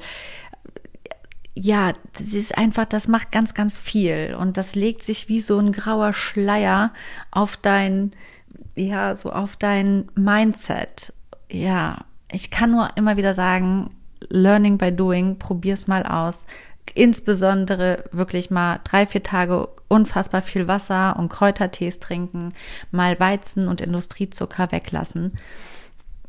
[1.60, 5.58] Ja, das ist einfach, das macht ganz, ganz viel und das legt sich wie so
[5.58, 6.93] ein grauer Schleier
[7.32, 8.12] auf dein,
[8.76, 11.13] ja, so auf dein Mindset.
[11.50, 13.89] Ja, ich kann nur immer wieder sagen,
[14.30, 16.46] Learning by Doing, probier's mal aus
[16.93, 22.54] insbesondere wirklich mal drei, vier Tage unfassbar viel Wasser und Kräutertees trinken,
[22.91, 25.34] mal Weizen und Industriezucker weglassen.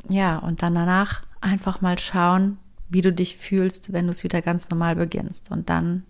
[0.08, 4.42] Ja, und dann danach einfach mal schauen, wie du dich fühlst, wenn du es wieder
[4.42, 5.50] ganz normal beginnst.
[5.50, 6.04] Und dann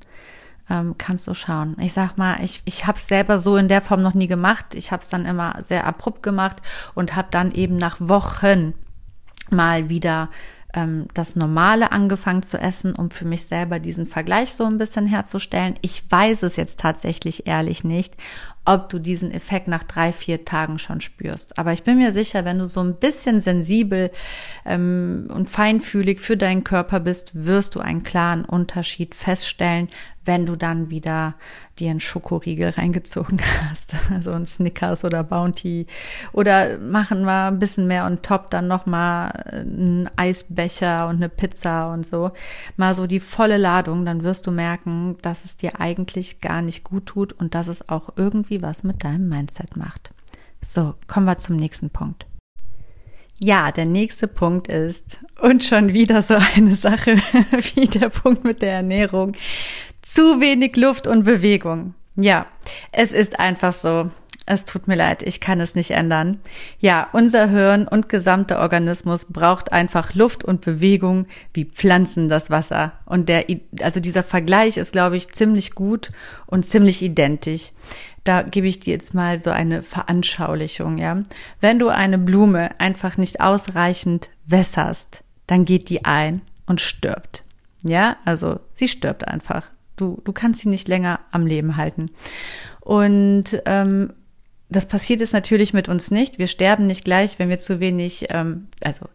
[0.70, 1.76] ähm, kannst du schauen.
[1.80, 4.74] Ich sag mal, ich, ich habe es selber so in der Form noch nie gemacht.
[4.74, 6.58] Ich habe es dann immer sehr abrupt gemacht
[6.94, 8.74] und habe dann eben nach Wochen
[9.50, 10.28] mal wieder
[10.74, 15.06] ähm, das Normale angefangen zu essen, um für mich selber diesen Vergleich so ein bisschen
[15.06, 15.74] herzustellen.
[15.80, 18.14] Ich weiß es jetzt tatsächlich ehrlich nicht,
[18.68, 21.59] ob du diesen Effekt nach drei, vier Tagen schon spürst.
[21.59, 24.11] Aber ich bin mir sicher, wenn du so ein bisschen sensibel
[24.66, 29.88] ähm, und feinfühlig für deinen Körper bist, wirst du einen klaren Unterschied feststellen,
[30.28, 31.34] wenn du dann wieder
[31.78, 35.86] dir einen Schokoriegel reingezogen hast, also ein Snickers oder Bounty
[36.32, 41.90] oder machen wir ein bisschen mehr on top, dann nochmal einen Eisbecher und eine Pizza
[41.92, 42.30] und so,
[42.76, 46.84] mal so die volle Ladung, dann wirst du merken, dass es dir eigentlich gar nicht
[46.84, 50.10] gut tut und dass es auch irgendwie was mit deinem Mindset macht.
[50.62, 52.26] So, kommen wir zum nächsten Punkt.
[53.40, 57.16] Ja, der nächste Punkt ist, und schon wieder so eine Sache
[57.74, 59.35] wie der Punkt mit der Ernährung,
[60.03, 61.94] zu wenig Luft und Bewegung.
[62.16, 62.46] Ja,
[62.90, 64.11] es ist einfach so.
[64.51, 66.38] Es tut mir leid, ich kann es nicht ändern.
[66.81, 72.94] Ja, unser Hirn und gesamter Organismus braucht einfach Luft und Bewegung wie Pflanzen das Wasser.
[73.05, 73.44] Und der,
[73.83, 76.12] also dieser Vergleich ist, glaube ich, ziemlich gut
[76.46, 77.72] und ziemlich identisch.
[78.24, 81.22] Da gebe ich dir jetzt mal so eine Veranschaulichung, ja.
[81.61, 87.44] Wenn du eine Blume einfach nicht ausreichend wässerst, dann geht die ein und stirbt.
[87.83, 89.70] Ja, also sie stirbt einfach.
[89.96, 92.07] Du, du kannst sie nicht länger am Leben halten.
[92.81, 94.12] Und ähm,
[94.68, 96.38] das passiert es natürlich mit uns nicht.
[96.38, 99.07] Wir sterben nicht gleich, wenn wir zu wenig, ähm, also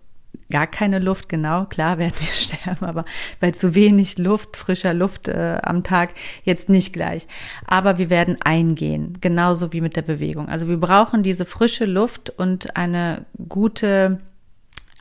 [0.50, 3.06] gar keine Luft, genau, klar werden wir sterben, aber
[3.40, 6.12] bei zu wenig Luft, frischer Luft äh, am Tag
[6.44, 7.28] jetzt nicht gleich.
[7.66, 10.50] Aber wir werden eingehen, genauso wie mit der Bewegung.
[10.50, 14.20] Also wir brauchen diese frische Luft und eine gute,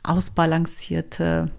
[0.03, 1.51] ausbalancierte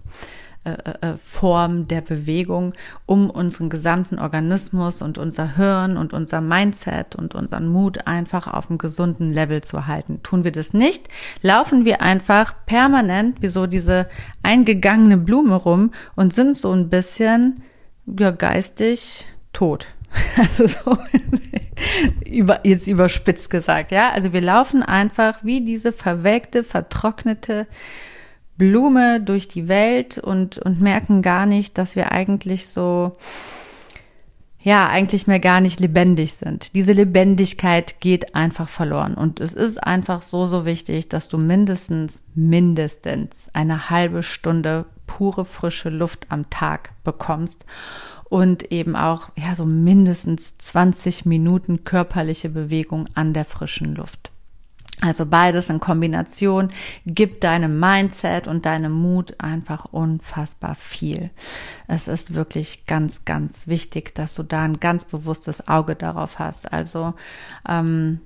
[0.65, 2.73] äh, äh, Form der Bewegung,
[3.05, 8.69] um unseren gesamten Organismus und unser Hirn und unser Mindset und unseren Mut einfach auf
[8.69, 10.23] einem gesunden Level zu halten.
[10.23, 11.07] Tun wir das nicht,
[11.43, 14.09] laufen wir einfach permanent wie so diese
[14.41, 17.61] eingegangene Blume rum und sind so ein bisschen
[18.07, 19.85] ja, geistig tot.
[20.37, 20.97] Also so
[22.25, 24.09] über, jetzt überspitzt gesagt, ja.
[24.09, 27.67] Also wir laufen einfach wie diese verwelkte, vertrocknete
[28.57, 33.13] Blume durch die Welt und, und merken gar nicht, dass wir eigentlich so,
[34.61, 36.73] ja, eigentlich mehr gar nicht lebendig sind.
[36.73, 39.15] Diese Lebendigkeit geht einfach verloren.
[39.15, 45.45] Und es ist einfach so, so wichtig, dass du mindestens, mindestens eine halbe Stunde pure
[45.45, 47.65] frische Luft am Tag bekommst
[48.29, 54.31] und eben auch, ja, so mindestens 20 Minuten körperliche Bewegung an der frischen Luft.
[55.01, 56.69] Also beides in Kombination
[57.05, 61.31] gibt deinem Mindset und deinem Mut einfach unfassbar viel.
[61.87, 66.71] Es ist wirklich ganz, ganz wichtig, dass du da ein ganz bewusstes Auge darauf hast.
[66.71, 67.13] Also
[67.67, 68.21] ähm,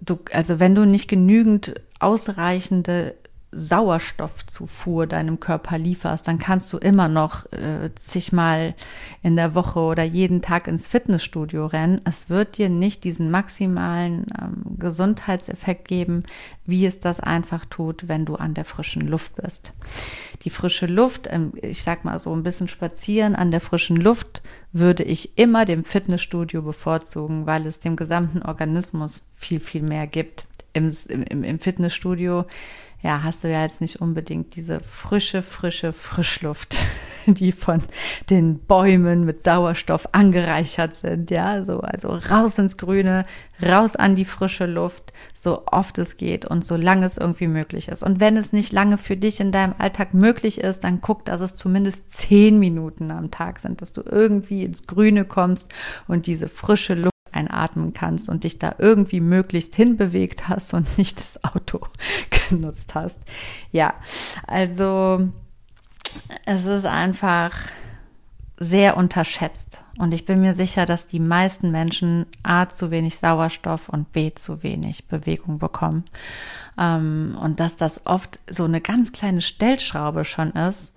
[0.00, 3.16] du, also wenn du nicht genügend ausreichende
[3.54, 8.74] Sauerstoffzufuhr deinem Körper lieferst, dann kannst du immer noch äh, zigmal
[9.22, 12.00] in der Woche oder jeden Tag ins Fitnessstudio rennen.
[12.04, 16.24] Es wird dir nicht diesen maximalen ähm, Gesundheitseffekt geben,
[16.66, 19.72] wie es das einfach tut, wenn du an der frischen Luft bist.
[20.42, 24.42] Die frische Luft, ähm, ich sag mal so ein bisschen spazieren an der frischen Luft,
[24.72, 30.46] würde ich immer dem Fitnessstudio bevorzugen, weil es dem gesamten Organismus viel, viel mehr gibt.
[30.72, 32.46] Im, im, im Fitnessstudio
[33.04, 36.78] ja, hast du ja jetzt nicht unbedingt diese frische, frische Frischluft,
[37.26, 37.82] die von
[38.30, 43.26] den Bäumen mit Sauerstoff angereichert sind, ja, so, also raus ins Grüne,
[43.62, 47.88] raus an die frische Luft, so oft es geht und so lange es irgendwie möglich
[47.88, 48.02] ist.
[48.02, 51.42] Und wenn es nicht lange für dich in deinem Alltag möglich ist, dann guck, dass
[51.42, 55.70] es zumindest zehn Minuten am Tag sind, dass du irgendwie ins Grüne kommst
[56.08, 61.18] und diese frische Luft einatmen kannst und dich da irgendwie möglichst hinbewegt hast und nicht
[61.18, 61.80] das Auto
[62.48, 63.20] genutzt hast.
[63.72, 63.94] Ja,
[64.46, 65.28] also
[66.46, 67.52] es ist einfach
[68.56, 69.82] sehr unterschätzt.
[69.98, 74.32] Und ich bin mir sicher, dass die meisten Menschen A zu wenig Sauerstoff und B
[74.34, 76.04] zu wenig Bewegung bekommen.
[76.78, 80.92] Ähm, und dass das oft so eine ganz kleine Stellschraube schon ist,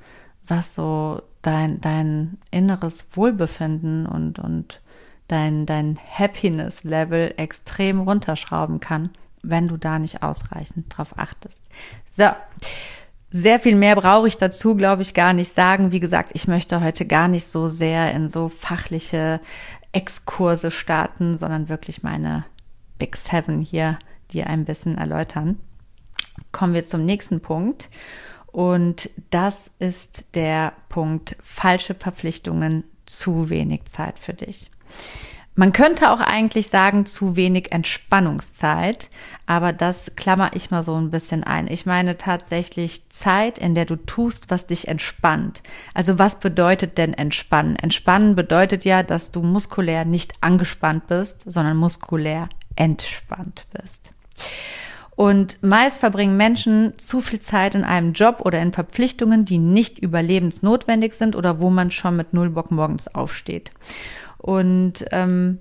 [0.45, 4.81] was so dein, dein inneres Wohlbefinden und, und
[5.27, 9.09] dein, dein Happiness-Level extrem runterschrauben kann,
[9.41, 11.61] wenn du da nicht ausreichend drauf achtest.
[12.09, 12.29] So.
[13.29, 15.91] Sehr viel mehr brauche ich dazu, glaube ich, gar nicht sagen.
[15.91, 19.41] Wie gesagt, ich möchte heute gar nicht so sehr in so fachliche
[19.91, 22.45] Exkurse starten, sondern wirklich meine
[22.97, 23.99] Big Seven hier
[24.31, 25.59] dir ein bisschen erläutern.
[26.53, 27.89] Kommen wir zum nächsten Punkt.
[28.47, 34.69] Und das ist der Punkt falsche Verpflichtungen, zu wenig Zeit für dich.
[35.59, 39.09] Man könnte auch eigentlich sagen, zu wenig Entspannungszeit,
[39.47, 41.67] aber das klammer ich mal so ein bisschen ein.
[41.67, 45.63] Ich meine tatsächlich Zeit, in der du tust, was dich entspannt.
[45.95, 47.75] Also was bedeutet denn entspannen?
[47.75, 54.13] Entspannen bedeutet ja, dass du muskulär nicht angespannt bist, sondern muskulär entspannt bist.
[55.15, 59.97] Und meist verbringen Menschen zu viel Zeit in einem Job oder in Verpflichtungen, die nicht
[59.97, 63.71] überlebensnotwendig sind oder wo man schon mit null Bock morgens aufsteht.
[64.37, 65.59] Und ähm,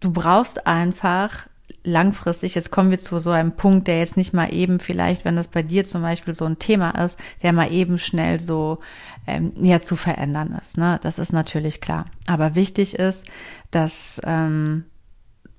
[0.00, 1.46] du brauchst einfach
[1.82, 5.36] langfristig, jetzt kommen wir zu so einem Punkt, der jetzt nicht mal eben vielleicht, wenn
[5.36, 8.80] das bei dir zum Beispiel so ein Thema ist, der mal eben schnell so
[9.26, 10.76] ähm, ja zu verändern ist.
[10.76, 10.98] Ne?
[11.02, 12.06] Das ist natürlich klar.
[12.26, 13.26] Aber wichtig ist,
[13.70, 14.84] dass ähm,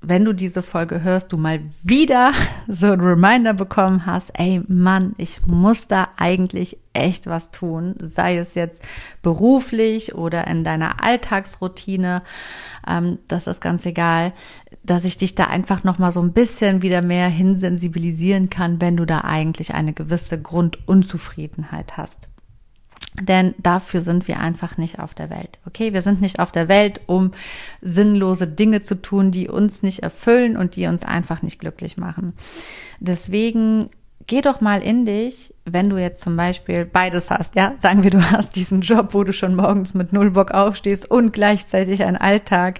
[0.01, 2.33] wenn du diese Folge hörst, du mal wieder
[2.67, 8.37] so ein Reminder bekommen hast, ey Mann, ich muss da eigentlich echt was tun, sei
[8.37, 8.81] es jetzt
[9.21, 12.23] beruflich oder in deiner Alltagsroutine,
[12.87, 14.33] ähm, das ist ganz egal,
[14.83, 18.97] dass ich dich da einfach noch mal so ein bisschen wieder mehr hinsensibilisieren kann, wenn
[18.97, 22.27] du da eigentlich eine gewisse Grundunzufriedenheit hast.
[23.19, 25.59] Denn dafür sind wir einfach nicht auf der Welt.
[25.65, 27.31] Okay, wir sind nicht auf der Welt, um
[27.81, 32.33] sinnlose Dinge zu tun, die uns nicht erfüllen und die uns einfach nicht glücklich machen.
[32.99, 33.89] Deswegen
[34.27, 38.11] geh doch mal in dich, wenn du jetzt zum Beispiel beides hast, ja, sagen wir,
[38.11, 42.17] du hast diesen Job, wo du schon morgens mit null Bock aufstehst und gleichzeitig einen
[42.17, 42.79] Alltag,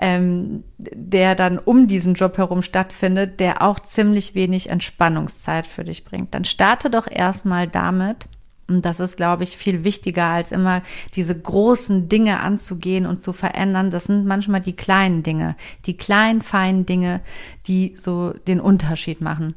[0.00, 6.04] ähm, der dann um diesen Job herum stattfindet, der auch ziemlich wenig Entspannungszeit für dich
[6.04, 6.34] bringt.
[6.34, 8.26] Dann starte doch erstmal damit,
[8.68, 10.82] und das ist, glaube ich, viel wichtiger, als immer
[11.14, 13.90] diese großen Dinge anzugehen und zu verändern.
[13.90, 17.20] Das sind manchmal die kleinen Dinge, die kleinen, feinen Dinge,
[17.68, 19.54] die so den Unterschied machen.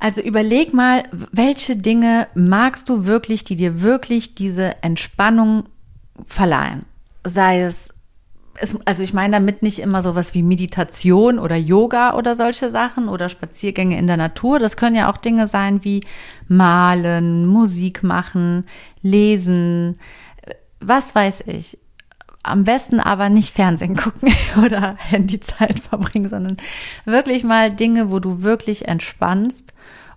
[0.00, 5.64] Also überleg mal, welche Dinge magst du wirklich, die dir wirklich diese Entspannung
[6.24, 6.84] verleihen?
[7.24, 7.94] Sei es
[8.60, 13.08] es, also ich meine damit nicht immer sowas wie Meditation oder Yoga oder solche Sachen
[13.08, 14.58] oder Spaziergänge in der Natur.
[14.58, 16.00] Das können ja auch Dinge sein wie
[16.46, 18.64] malen, Musik machen,
[19.02, 19.98] lesen,
[20.80, 21.78] was weiß ich.
[22.42, 24.32] Am besten aber nicht Fernsehen gucken
[24.64, 26.56] oder Handyzeit verbringen, sondern
[27.04, 29.74] wirklich mal Dinge, wo du wirklich entspannst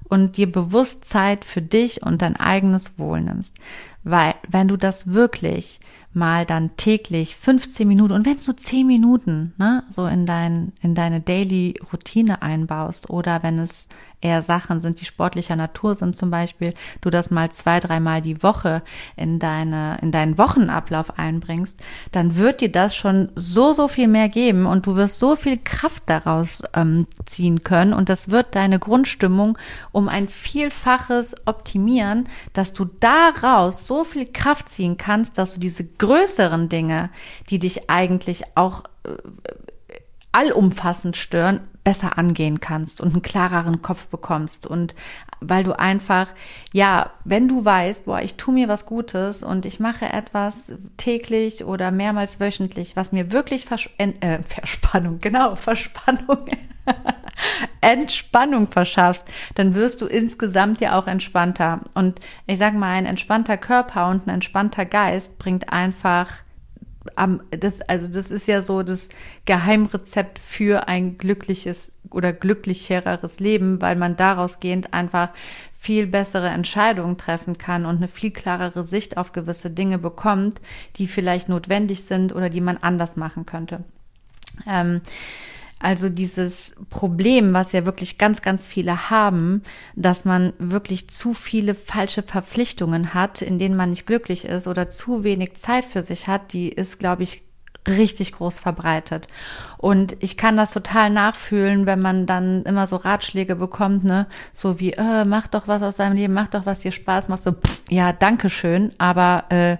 [0.07, 3.55] und dir bewusst Zeit für dich und dein eigenes Wohl nimmst.
[4.03, 5.79] Weil wenn du das wirklich
[6.13, 10.73] mal dann täglich 15 Minuten und wenn es nur 10 Minuten, ne, so in dein
[10.81, 13.87] in deine Daily Routine einbaust oder wenn es
[14.21, 18.43] eher Sachen sind, die sportlicher Natur sind, zum Beispiel, du das mal zwei, dreimal die
[18.43, 18.83] Woche
[19.15, 21.81] in deine, in deinen Wochenablauf einbringst,
[22.11, 25.57] dann wird dir das schon so, so viel mehr geben und du wirst so viel
[25.57, 29.57] Kraft daraus ähm, ziehen können und das wird deine Grundstimmung
[29.91, 35.85] um ein Vielfaches optimieren, dass du daraus so viel Kraft ziehen kannst, dass du diese
[35.85, 37.09] größeren Dinge,
[37.49, 39.09] die dich eigentlich auch äh,
[40.31, 44.93] allumfassend stören, besser angehen kannst und einen klareren Kopf bekommst und
[45.39, 46.27] weil du einfach,
[46.71, 51.65] ja, wenn du weißt, boah, ich tue mir was Gutes und ich mache etwas täglich
[51.65, 56.45] oder mehrmals wöchentlich, was mir wirklich Vers äh, Verspannung, genau, Verspannung,
[57.81, 61.81] Entspannung verschaffst, dann wirst du insgesamt ja auch entspannter.
[61.95, 66.27] Und ich sag mal, ein entspannter Körper und ein entspannter Geist bringt einfach
[67.15, 69.09] am, das, also das ist ja so das
[69.45, 75.29] Geheimrezept für ein glückliches oder glücklicheres Leben, weil man daraus gehend einfach
[75.77, 80.61] viel bessere Entscheidungen treffen kann und eine viel klarere Sicht auf gewisse Dinge bekommt,
[80.97, 83.83] die vielleicht notwendig sind oder die man anders machen könnte.
[84.67, 85.01] Ähm,
[85.81, 89.63] also dieses Problem, was ja wirklich ganz, ganz viele haben,
[89.95, 94.89] dass man wirklich zu viele falsche Verpflichtungen hat, in denen man nicht glücklich ist oder
[94.89, 97.43] zu wenig Zeit für sich hat, die ist, glaube ich,
[97.87, 99.27] richtig groß verbreitet.
[99.77, 104.79] Und ich kann das total nachfühlen, wenn man dann immer so Ratschläge bekommt, ne, so
[104.79, 107.53] wie, äh, mach doch was aus deinem Leben, mach doch was dir Spaß macht, so,
[107.53, 109.77] pff, ja, danke schön, aber äh,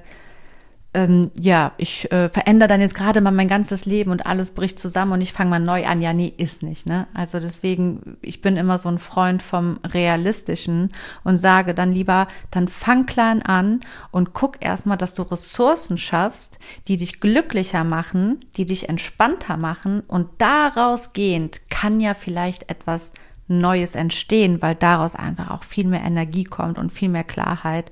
[0.94, 4.78] ähm, ja, ich äh, verändere dann jetzt gerade mal mein ganzes Leben und alles bricht
[4.78, 6.02] zusammen und ich fange mal neu an.
[6.02, 7.08] Ja, nee, ist nicht, ne?
[7.14, 10.92] Also deswegen, ich bin immer so ein Freund vom Realistischen
[11.24, 13.80] und sage dann lieber, dann fang klein an
[14.12, 20.02] und guck erstmal, dass du Ressourcen schaffst, die dich glücklicher machen, die dich entspannter machen
[20.08, 23.14] und daraus gehend kann ja vielleicht etwas
[23.60, 27.92] Neues entstehen, weil daraus einfach auch viel mehr Energie kommt und viel mehr Klarheit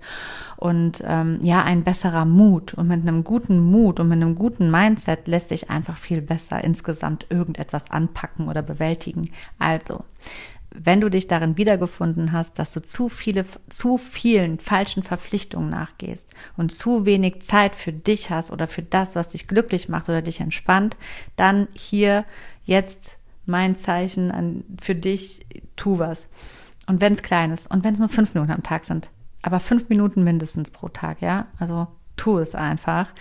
[0.58, 2.74] und ähm, ja, ein besserer Mut.
[2.74, 6.64] Und mit einem guten Mut und mit einem guten Mindset lässt sich einfach viel besser
[6.64, 9.30] insgesamt irgendetwas anpacken oder bewältigen.
[9.58, 10.04] Also,
[10.72, 16.34] wenn du dich darin wiedergefunden hast, dass du zu viele, zu vielen falschen Verpflichtungen nachgehst
[16.58, 20.22] und zu wenig Zeit für dich hast oder für das, was dich glücklich macht oder
[20.22, 20.96] dich entspannt,
[21.36, 22.26] dann hier
[22.66, 23.19] jetzt
[23.50, 25.46] mein Zeichen an, für dich,
[25.76, 26.26] tu was.
[26.88, 29.10] Und wenn es klein ist und wenn es nur fünf Minuten am Tag sind,
[29.42, 33.14] aber fünf Minuten mindestens pro Tag, ja, also tu es einfach.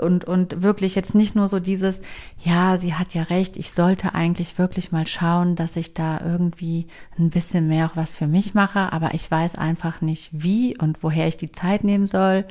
[0.00, 2.00] Und, und wirklich jetzt nicht nur so dieses,
[2.42, 6.86] ja, sie hat ja recht, ich sollte eigentlich wirklich mal schauen, dass ich da irgendwie
[7.18, 11.02] ein bisschen mehr auch was für mich mache, aber ich weiß einfach nicht wie und
[11.02, 12.46] woher ich die Zeit nehmen soll.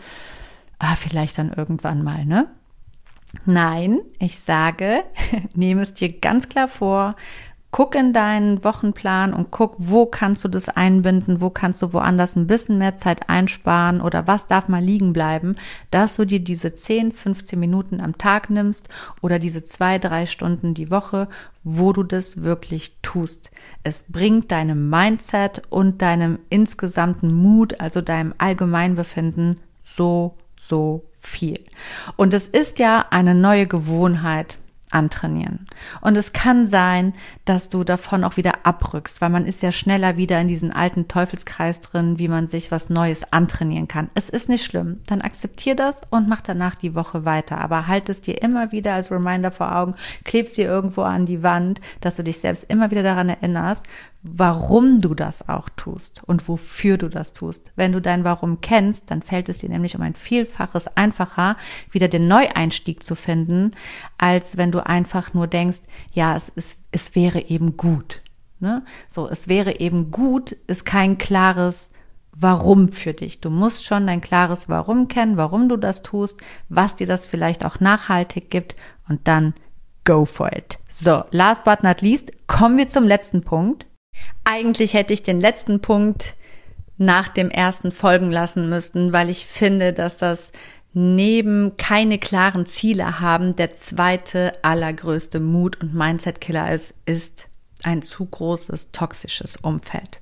[0.78, 2.48] Ah, vielleicht dann irgendwann mal, ne?
[3.46, 5.04] Nein, ich sage,
[5.54, 7.16] nehme es dir ganz klar vor,
[7.72, 12.36] guck in deinen Wochenplan und guck, wo kannst du das einbinden, wo kannst du woanders
[12.36, 15.56] ein bisschen mehr Zeit einsparen oder was darf mal liegen bleiben,
[15.90, 18.90] dass du dir diese 10, 15 Minuten am Tag nimmst
[19.22, 21.30] oder diese zwei, drei Stunden die Woche,
[21.64, 23.52] wo du das wirklich tust.
[23.84, 31.64] Es bringt deinem Mindset und deinem insgesamten Mut, also deinem Allgemeinbefinden so, so viel.
[32.18, 34.58] Und es ist ja eine neue Gewohnheit
[34.92, 35.68] antrainieren.
[36.02, 37.14] Und es kann sein,
[37.46, 41.08] dass du davon auch wieder abrückst, weil man ist ja schneller wieder in diesen alten
[41.08, 44.10] Teufelskreis drin, wie man sich was Neues antrainieren kann.
[44.14, 45.00] Es ist nicht schlimm.
[45.08, 47.60] Dann akzeptier das und mach danach die Woche weiter.
[47.60, 51.44] Aber halt es dir immer wieder als Reminder vor Augen, klebst dir irgendwo an die
[51.44, 53.88] Wand, dass du dich selbst immer wieder daran erinnerst,
[54.24, 57.72] warum du das auch tust und wofür du das tust.
[57.76, 61.58] Wenn du dein Warum kennst, dann fällt es dir nämlich um ein Vielfaches einfacher,
[61.90, 63.72] wieder den Neueinstieg zu finden,
[64.18, 65.82] als wenn du einfach nur denkst,
[66.14, 68.22] ja, es, ist, es wäre eben gut.
[68.60, 68.84] Ne?
[69.10, 71.92] So, es wäre eben gut, ist kein klares
[72.34, 73.42] Warum für dich.
[73.42, 77.66] Du musst schon dein klares Warum kennen, warum du das tust, was dir das vielleicht
[77.66, 78.76] auch nachhaltig gibt
[79.10, 79.54] und dann
[80.06, 80.80] go for it.
[80.88, 83.86] So, last but not least, kommen wir zum letzten Punkt.
[84.52, 86.36] Eigentlich hätte ich den letzten Punkt
[86.98, 90.52] nach dem ersten folgen lassen müssen, weil ich finde, dass das
[90.94, 97.48] neben keine klaren Ziele haben der zweite allergrößte Mut- und Mindset-Killer ist, ist
[97.84, 100.20] ein zu großes toxisches Umfeld.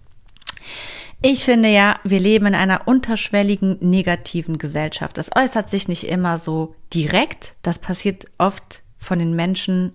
[1.24, 5.18] Ich finde ja, wir leben in einer unterschwelligen negativen Gesellschaft.
[5.18, 7.56] Es äußert sich nicht immer so direkt.
[7.62, 9.94] Das passiert oft von den Menschen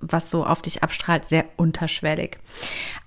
[0.00, 2.38] was so auf dich abstrahlt, sehr unterschwellig.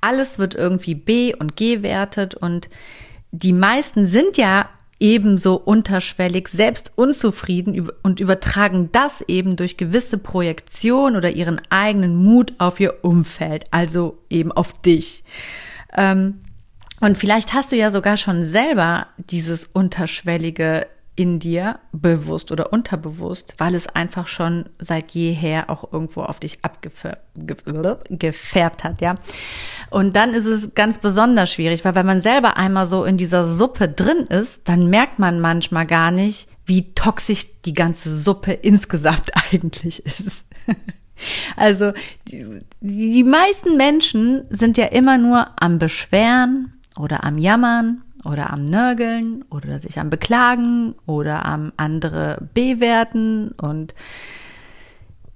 [0.01, 2.69] Alles wird irgendwie B und G wertet und
[3.31, 4.69] die meisten sind ja
[4.99, 12.53] ebenso unterschwellig, selbst unzufrieden und übertragen das eben durch gewisse Projektion oder ihren eigenen Mut
[12.59, 15.23] auf ihr Umfeld, also eben auf dich.
[15.97, 16.41] Ähm,
[16.99, 20.85] und vielleicht hast du ja sogar schon selber dieses unterschwellige
[21.21, 26.57] in dir, bewusst oder unterbewusst, weil es einfach schon seit jeher auch irgendwo auf dich
[26.63, 29.13] abgefärbt hat, ja.
[29.91, 33.45] Und dann ist es ganz besonders schwierig, weil wenn man selber einmal so in dieser
[33.45, 39.31] Suppe drin ist, dann merkt man manchmal gar nicht, wie toxisch die ganze Suppe insgesamt
[39.51, 40.45] eigentlich ist.
[41.55, 41.93] Also
[42.29, 48.65] die, die meisten Menschen sind ja immer nur am Beschweren oder am Jammern oder am
[48.65, 53.93] Nörgeln oder sich am Beklagen oder am andere bewerten und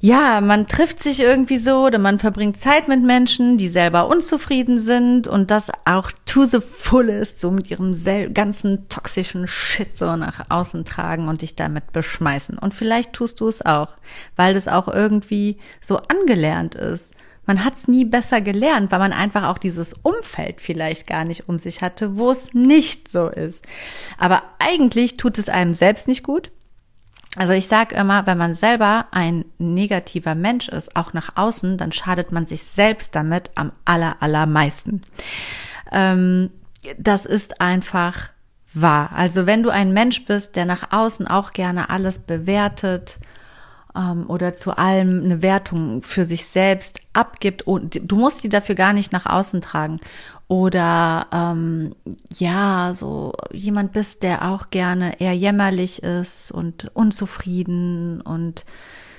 [0.05, 4.79] ja, man trifft sich irgendwie so oder man verbringt Zeit mit Menschen, die selber unzufrieden
[4.79, 7.95] sind und das auch to the fullest, so mit ihrem
[8.31, 12.59] ganzen toxischen Shit so nach außen tragen und dich damit beschmeißen.
[12.59, 13.97] Und vielleicht tust du es auch,
[14.35, 17.14] weil das auch irgendwie so angelernt ist.
[17.45, 21.47] Man hat es nie besser gelernt, weil man einfach auch dieses Umfeld vielleicht gar nicht
[21.47, 23.65] um sich hatte, wo es nicht so ist.
[24.17, 26.51] Aber eigentlich tut es einem selbst nicht gut
[27.35, 31.91] also ich sage immer, wenn man selber ein negativer Mensch ist, auch nach außen, dann
[31.91, 35.01] schadet man sich selbst damit am aller, allermeisten.
[35.91, 36.49] Ähm,
[36.97, 38.29] das ist einfach
[38.73, 39.11] wahr.
[39.13, 43.17] Also wenn du ein Mensch bist, der nach außen auch gerne alles bewertet,
[43.95, 48.75] ähm, oder zu allem eine Wertung für sich selbst abgibt und du musst die dafür
[48.75, 49.99] gar nicht nach außen tragen.
[50.47, 51.95] Oder ähm,
[52.31, 58.63] ja, so jemand bist, der auch gerne eher jämmerlich ist und unzufrieden und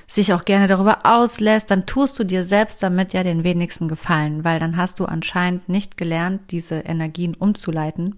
[0.07, 4.45] sich auch gerne darüber auslässt, dann tust du dir selbst damit ja den wenigsten Gefallen,
[4.45, 8.15] weil dann hast du anscheinend nicht gelernt, diese Energien umzuleiten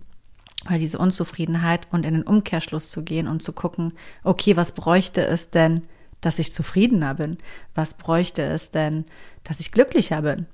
[0.66, 5.24] oder diese Unzufriedenheit und in den Umkehrschluss zu gehen und zu gucken, okay, was bräuchte
[5.26, 5.82] es denn,
[6.20, 7.36] dass ich zufriedener bin?
[7.74, 9.04] Was bräuchte es denn,
[9.44, 10.46] dass ich glücklicher bin?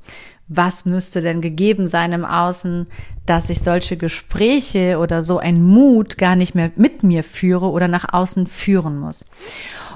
[0.46, 2.86] Was müsste denn gegeben sein im Außen,
[3.24, 7.88] dass ich solche Gespräche oder so ein Mut gar nicht mehr mit mir führe oder
[7.88, 9.24] nach außen führen muss?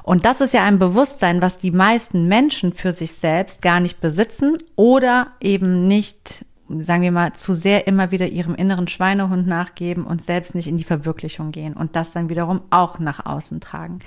[0.03, 4.01] Und das ist ja ein Bewusstsein, was die meisten Menschen für sich selbst gar nicht
[4.01, 6.47] besitzen oder eben nicht
[6.81, 10.77] sagen wir mal, zu sehr immer wieder ihrem inneren Schweinehund nachgeben und selbst nicht in
[10.77, 14.01] die Verwirklichung gehen und das dann wiederum auch nach außen tragen.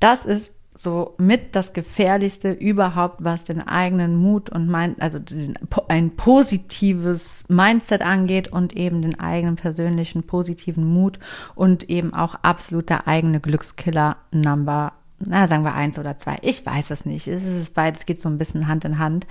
[0.00, 5.54] Das ist so mit das gefährlichste überhaupt, was den eigenen Mut und mein, also den,
[5.88, 11.18] ein positives Mindset angeht und eben den eigenen persönlichen positiven Mut
[11.56, 16.64] und eben auch absolut der eigene Glückskiller Number na, sagen wir eins oder zwei, ich
[16.64, 17.26] weiß es nicht.
[17.26, 19.26] Es ist beides, geht so ein bisschen Hand in Hand.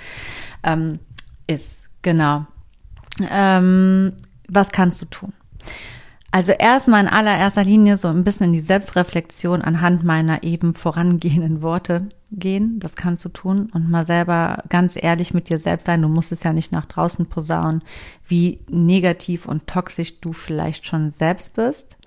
[0.61, 0.99] Ähm,
[1.47, 2.45] ist, genau.
[3.31, 4.11] Ähm,
[4.49, 5.31] was kannst du tun?
[6.37, 11.63] Also erstmal in allererster Linie so ein bisschen in die Selbstreflexion anhand meiner eben vorangehenden
[11.63, 12.77] Worte gehen.
[12.79, 16.03] Das kannst du tun und mal selber ganz ehrlich mit dir selbst sein.
[16.03, 17.81] Du musst es ja nicht nach draußen posaunen,
[18.27, 21.97] wie negativ und toxisch du vielleicht schon selbst bist.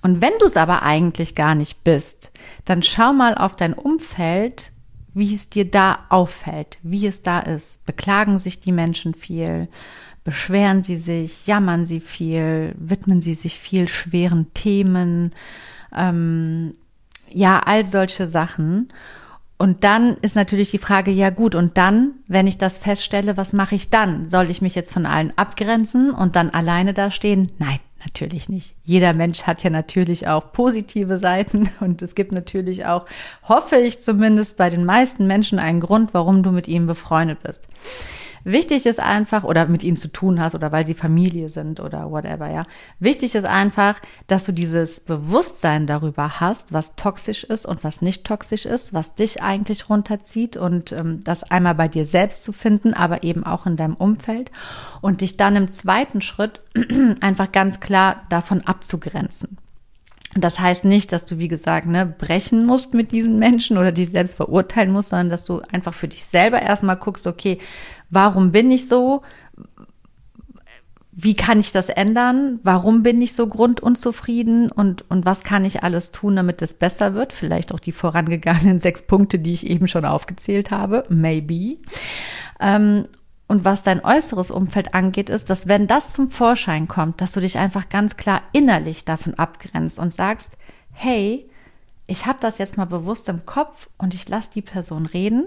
[0.00, 2.32] Und wenn du es aber eigentlich gar nicht bist,
[2.64, 4.72] dann schau mal auf dein Umfeld,
[5.12, 7.84] wie es dir da auffällt, wie es da ist.
[7.84, 9.68] Beklagen sich die Menschen viel?
[10.24, 15.32] Beschweren sie sich, jammern sie viel, widmen sie sich viel schweren Themen,
[15.94, 16.74] ähm,
[17.30, 18.88] ja, all solche Sachen.
[19.58, 23.52] Und dann ist natürlich die Frage, ja gut, und dann, wenn ich das feststelle, was
[23.52, 24.28] mache ich dann?
[24.28, 27.50] Soll ich mich jetzt von allen abgrenzen und dann alleine dastehen?
[27.58, 28.74] Nein, natürlich nicht.
[28.82, 33.06] Jeder Mensch hat ja natürlich auch positive Seiten und es gibt natürlich auch,
[33.44, 37.62] hoffe ich zumindest bei den meisten Menschen einen Grund, warum du mit ihm befreundet bist.
[38.44, 42.10] Wichtig ist einfach, oder mit ihnen zu tun hast, oder weil sie Familie sind oder
[42.10, 42.64] whatever, ja.
[42.98, 48.24] Wichtig ist einfach, dass du dieses Bewusstsein darüber hast, was toxisch ist und was nicht
[48.24, 52.94] toxisch ist, was dich eigentlich runterzieht und ähm, das einmal bei dir selbst zu finden,
[52.94, 54.50] aber eben auch in deinem Umfeld
[55.00, 56.60] und dich dann im zweiten Schritt
[57.20, 59.58] einfach ganz klar davon abzugrenzen.
[60.34, 64.10] Das heißt nicht, dass du, wie gesagt, ne, brechen musst mit diesen Menschen oder dich
[64.10, 67.58] selbst verurteilen musst, sondern dass du einfach für dich selber erstmal guckst, okay,
[68.12, 69.22] warum bin ich so?
[71.10, 72.60] Wie kann ich das ändern?
[72.62, 74.70] Warum bin ich so grundunzufrieden?
[74.70, 77.32] Und, und was kann ich alles tun, damit es besser wird?
[77.32, 81.04] Vielleicht auch die vorangegangenen sechs Punkte, die ich eben schon aufgezählt habe.
[81.08, 81.78] Maybe.
[82.60, 83.06] Ähm,
[83.48, 87.40] und was dein äußeres Umfeld angeht, ist, dass wenn das zum Vorschein kommt, dass du
[87.40, 90.52] dich einfach ganz klar innerlich davon abgrenzt und sagst,
[90.92, 91.48] hey,
[92.06, 95.46] ich habe das jetzt mal bewusst im Kopf und ich lasse die Person reden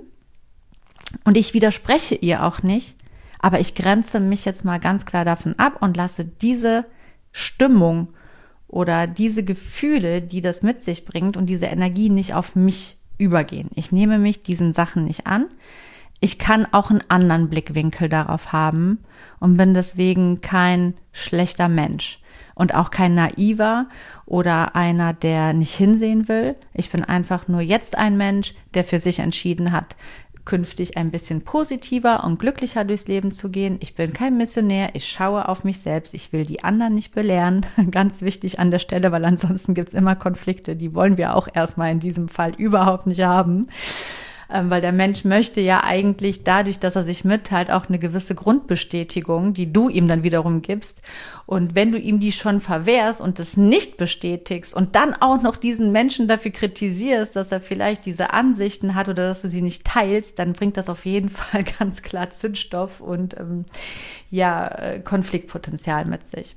[1.24, 2.96] und ich widerspreche ihr auch nicht,
[3.40, 6.86] aber ich grenze mich jetzt mal ganz klar davon ab und lasse diese
[7.32, 8.10] Stimmung
[8.68, 13.70] oder diese Gefühle, die das mit sich bringt und diese Energie nicht auf mich übergehen.
[13.76, 15.46] Ich nehme mich diesen Sachen nicht an
[16.20, 19.00] ich kann auch einen anderen Blickwinkel darauf haben
[19.40, 22.20] und bin deswegen kein schlechter Mensch
[22.56, 23.88] und auch kein naiver
[24.26, 26.56] oder einer, der nicht hinsehen will.
[26.74, 29.96] Ich bin einfach nur jetzt ein Mensch, der für sich entschieden hat,
[30.46, 33.78] künftig ein bisschen positiver und glücklicher durchs Leben zu gehen.
[33.82, 37.66] Ich bin kein Missionär, ich schaue auf mich selbst, ich will die anderen nicht belehren.
[37.92, 41.92] Ganz wichtig an der Stelle, weil ansonsten gibt's immer Konflikte, die wollen wir auch erstmal
[41.92, 43.68] in diesem Fall überhaupt nicht haben.
[44.52, 48.36] Ähm, weil der Mensch möchte ja eigentlich dadurch, dass er sich mitteilt, auch eine gewisse
[48.36, 51.02] Grundbestätigung, die du ihm dann wiederum gibst.
[51.46, 55.58] Und wenn du ihm die schon verwehrst und das nicht bestätigst und dann auch noch
[55.58, 59.86] diesen Menschen dafür kritisierst, dass er vielleicht diese Ansichten hat oder dass du sie nicht
[59.86, 63.66] teilst, dann bringt das auf jeden Fall ganz klar Zündstoff und ähm,
[64.30, 66.56] ja, äh, Konfliktpotenzial mit sich.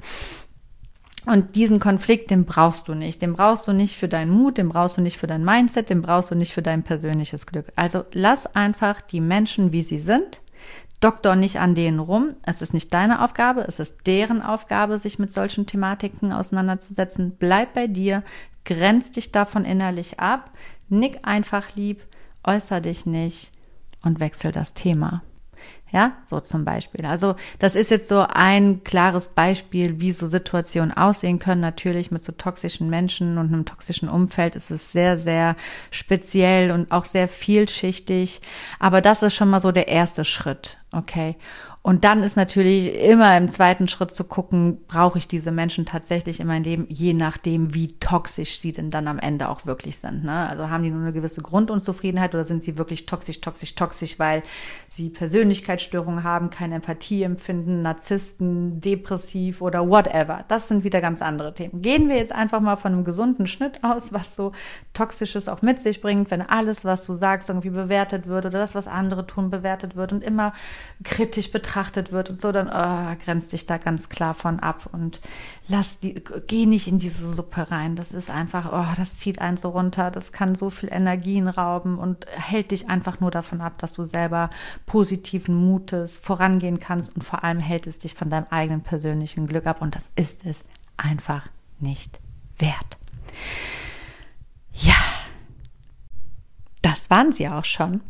[1.28, 3.20] Und diesen Konflikt, den brauchst du nicht.
[3.20, 6.00] Den brauchst du nicht für deinen Mut, den brauchst du nicht für dein Mindset, den
[6.00, 7.66] brauchst du nicht für dein persönliches Glück.
[7.76, 10.40] Also lass einfach die Menschen, wie sie sind.
[11.00, 12.36] Doktor nicht an denen rum.
[12.44, 17.36] Es ist nicht deine Aufgabe, es ist deren Aufgabe, sich mit solchen Thematiken auseinanderzusetzen.
[17.38, 18.22] Bleib bei dir,
[18.64, 20.50] grenz dich davon innerlich ab,
[20.88, 22.06] nick einfach lieb,
[22.42, 23.52] äußer dich nicht
[24.02, 25.22] und wechsel das Thema.
[25.90, 27.06] Ja, so zum Beispiel.
[27.06, 31.62] Also das ist jetzt so ein klares Beispiel, wie so Situationen aussehen können.
[31.62, 35.56] Natürlich mit so toxischen Menschen und einem toxischen Umfeld ist es sehr, sehr
[35.90, 38.42] speziell und auch sehr vielschichtig.
[38.78, 40.76] Aber das ist schon mal so der erste Schritt.
[40.92, 41.36] Okay.
[41.82, 46.40] Und dann ist natürlich immer im zweiten Schritt zu gucken, brauche ich diese Menschen tatsächlich
[46.40, 50.24] in mein Leben, je nachdem, wie toxisch sie denn dann am Ende auch wirklich sind.
[50.24, 50.48] Ne?
[50.48, 54.42] Also haben die nur eine gewisse Grundunzufriedenheit oder sind sie wirklich toxisch, toxisch, toxisch, weil
[54.88, 60.44] sie Persönlichkeitsstörungen haben, keine Empathie empfinden, Narzissten, depressiv oder whatever.
[60.48, 61.80] Das sind wieder ganz andere Themen.
[61.80, 64.52] Gehen wir jetzt einfach mal von einem gesunden Schnitt aus, was so
[64.94, 68.74] Toxisches auch mit sich bringt, wenn alles, was du sagst, irgendwie bewertet wird oder das,
[68.74, 70.52] was andere tun, bewertet wird und immer
[71.04, 74.88] kritisch betrachtet betrachtet wird und so, dann oh, grenzt dich da ganz klar von ab
[74.92, 75.20] und
[75.68, 76.14] lass die,
[76.46, 77.94] geh nicht in diese Suppe rein.
[77.94, 81.98] Das ist einfach, oh, das zieht einen so runter, das kann so viel Energien rauben
[81.98, 84.48] und hält dich einfach nur davon ab, dass du selber
[84.86, 89.66] positiven Mutes vorangehen kannst und vor allem hält es dich von deinem eigenen persönlichen Glück
[89.66, 90.64] ab und das ist es
[90.96, 91.48] einfach
[91.80, 92.18] nicht
[92.56, 92.96] wert.
[94.72, 94.94] Ja,
[96.80, 98.00] das waren sie auch schon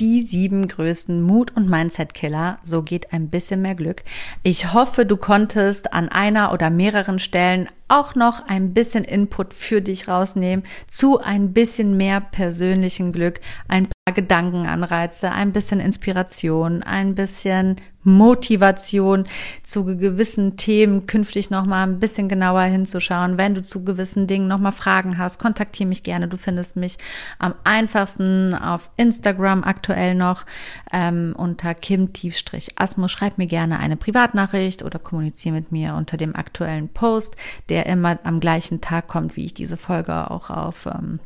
[0.00, 2.58] die sieben größten Mut- und Mindset-Killer.
[2.64, 4.02] So geht ein bisschen mehr Glück.
[4.42, 9.80] Ich hoffe, du konntest an einer oder mehreren Stellen auch noch ein bisschen Input für
[9.80, 17.76] dich rausnehmen zu ein bisschen mehr persönlichen Glück, ein Gedankenanreize, ein bisschen Inspiration, ein bisschen
[18.02, 19.24] Motivation
[19.62, 23.38] zu gewissen Themen künftig noch mal ein bisschen genauer hinzuschauen.
[23.38, 26.28] Wenn du zu gewissen Dingen noch mal Fragen hast, kontaktiere mich gerne.
[26.28, 26.98] Du findest mich
[27.38, 30.44] am einfachsten auf Instagram aktuell noch
[30.92, 33.10] ähm, unter kim-asmus.
[33.10, 37.36] Schreib mir gerne eine Privatnachricht oder kommuniziere mit mir unter dem aktuellen Post,
[37.70, 41.20] der immer am gleichen Tag kommt, wie ich diese Folge auch auf ähm,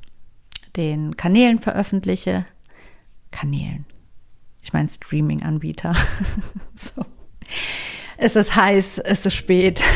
[0.76, 2.44] den Kanälen veröffentliche.
[3.30, 3.86] Kanälen.
[4.62, 5.94] Ich meine Streaming-Anbieter.
[6.74, 7.04] so.
[8.20, 9.80] Es ist heiß, es ist spät.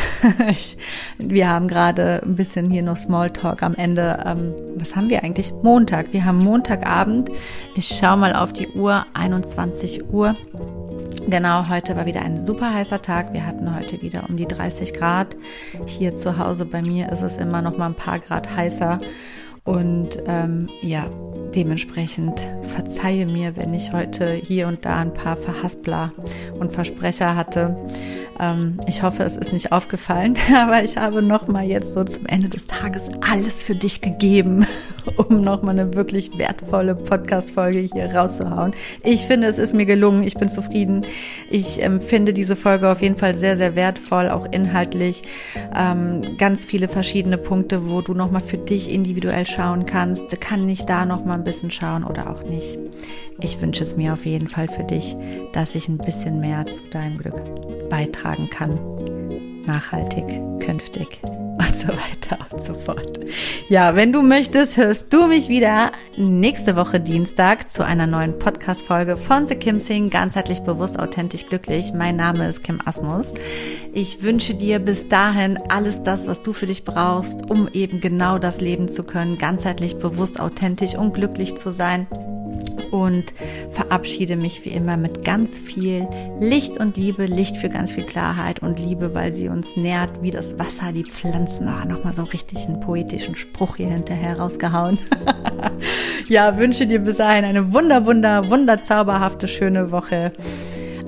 [0.49, 0.79] Ich,
[1.19, 4.23] wir haben gerade ein bisschen hier noch Smalltalk am Ende.
[4.25, 5.53] Ähm, was haben wir eigentlich?
[5.65, 6.13] Montag.
[6.13, 7.29] Wir haben Montagabend.
[7.75, 10.37] Ich schaue mal auf die Uhr, 21 Uhr.
[11.29, 13.33] Genau, heute war wieder ein super heißer Tag.
[13.33, 15.37] Wir hatten heute wieder um die 30 Grad.
[15.87, 19.01] Hier zu Hause bei mir ist es immer noch mal ein paar Grad heißer.
[19.65, 21.09] Und ähm, ja,
[21.55, 26.13] dementsprechend verzeihe mir, wenn ich heute hier und da ein paar Verhaspler
[26.59, 27.77] und Versprecher hatte.
[28.41, 32.49] Ähm, ich hoffe, es ist nicht aufgefallen, aber ich habe nochmal jetzt so zum Ende
[32.49, 34.67] des Tages alles für dich gegeben,
[35.17, 38.73] um nochmal eine wirklich wertvolle Podcast-Folge hier rauszuhauen.
[39.05, 40.23] Ich finde, es ist mir gelungen.
[40.23, 41.03] Ich bin zufrieden.
[41.51, 45.23] Ich ähm, finde diese Folge auf jeden Fall sehr, sehr wertvoll, auch inhaltlich.
[45.77, 50.41] Ähm, ganz viele verschiedene Punkte, wo du nochmal für dich individuell schauen kannst.
[50.41, 52.79] Kann ich da nochmal ein bisschen schauen oder auch nicht?
[53.41, 55.17] Ich wünsche es mir auf jeden Fall für dich,
[55.53, 58.79] dass ich ein bisschen mehr zu deinem Glück beitragen kann.
[59.67, 60.25] Nachhaltig,
[60.61, 61.21] künftig
[61.73, 63.19] und so weiter und so fort.
[63.71, 69.17] Ja, wenn du möchtest, hörst du mich wieder nächste Woche Dienstag zu einer neuen Podcast-Folge
[69.17, 71.95] von The Kim Sing, ganzheitlich bewusst, authentisch, glücklich.
[71.95, 73.33] Mein Name ist Kim Asmus.
[73.95, 78.39] Ich wünsche dir bis dahin alles das, was du für dich brauchst, um eben genau
[78.39, 82.07] das leben zu können, ganzheitlich bewusst, authentisch und glücklich zu sein
[82.93, 83.33] und
[83.71, 86.07] verabschiede mich wie immer mit ganz viel
[86.39, 90.31] Licht und Liebe, Licht für ganz viel Klarheit und Liebe, weil sie uns nährt wie
[90.31, 91.62] das Wasser, die Pflanzen.
[91.69, 94.99] Ah, nochmal so richtig einen poetischen Spruch hier hinterher rausgehauen.
[96.29, 100.33] ja, wünsche dir bis dahin eine wunder, wunder, wunder zauberhafte, schöne Woche.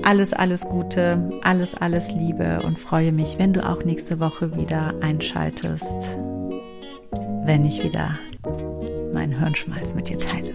[0.03, 4.93] Alles, alles Gute, alles, alles Liebe und freue mich, wenn du auch nächste Woche wieder
[5.01, 6.17] einschaltest,
[7.43, 8.17] wenn ich wieder
[9.13, 10.53] meinen Hirnschmalz mit dir teile.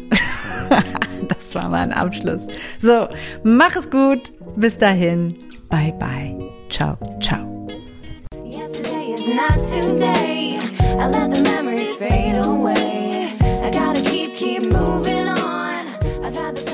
[1.29, 2.47] das war mal ein Abschluss.
[2.81, 3.09] So,
[3.43, 4.33] mach es gut.
[4.57, 5.35] Bis dahin.
[5.69, 6.39] Bye, bye.
[6.69, 7.50] Ciao, ciao.
[9.23, 10.59] It's not today.
[10.81, 13.37] I let the memories fade away.
[13.43, 15.89] I gotta keep, keep moving on.
[16.25, 16.70] I've had the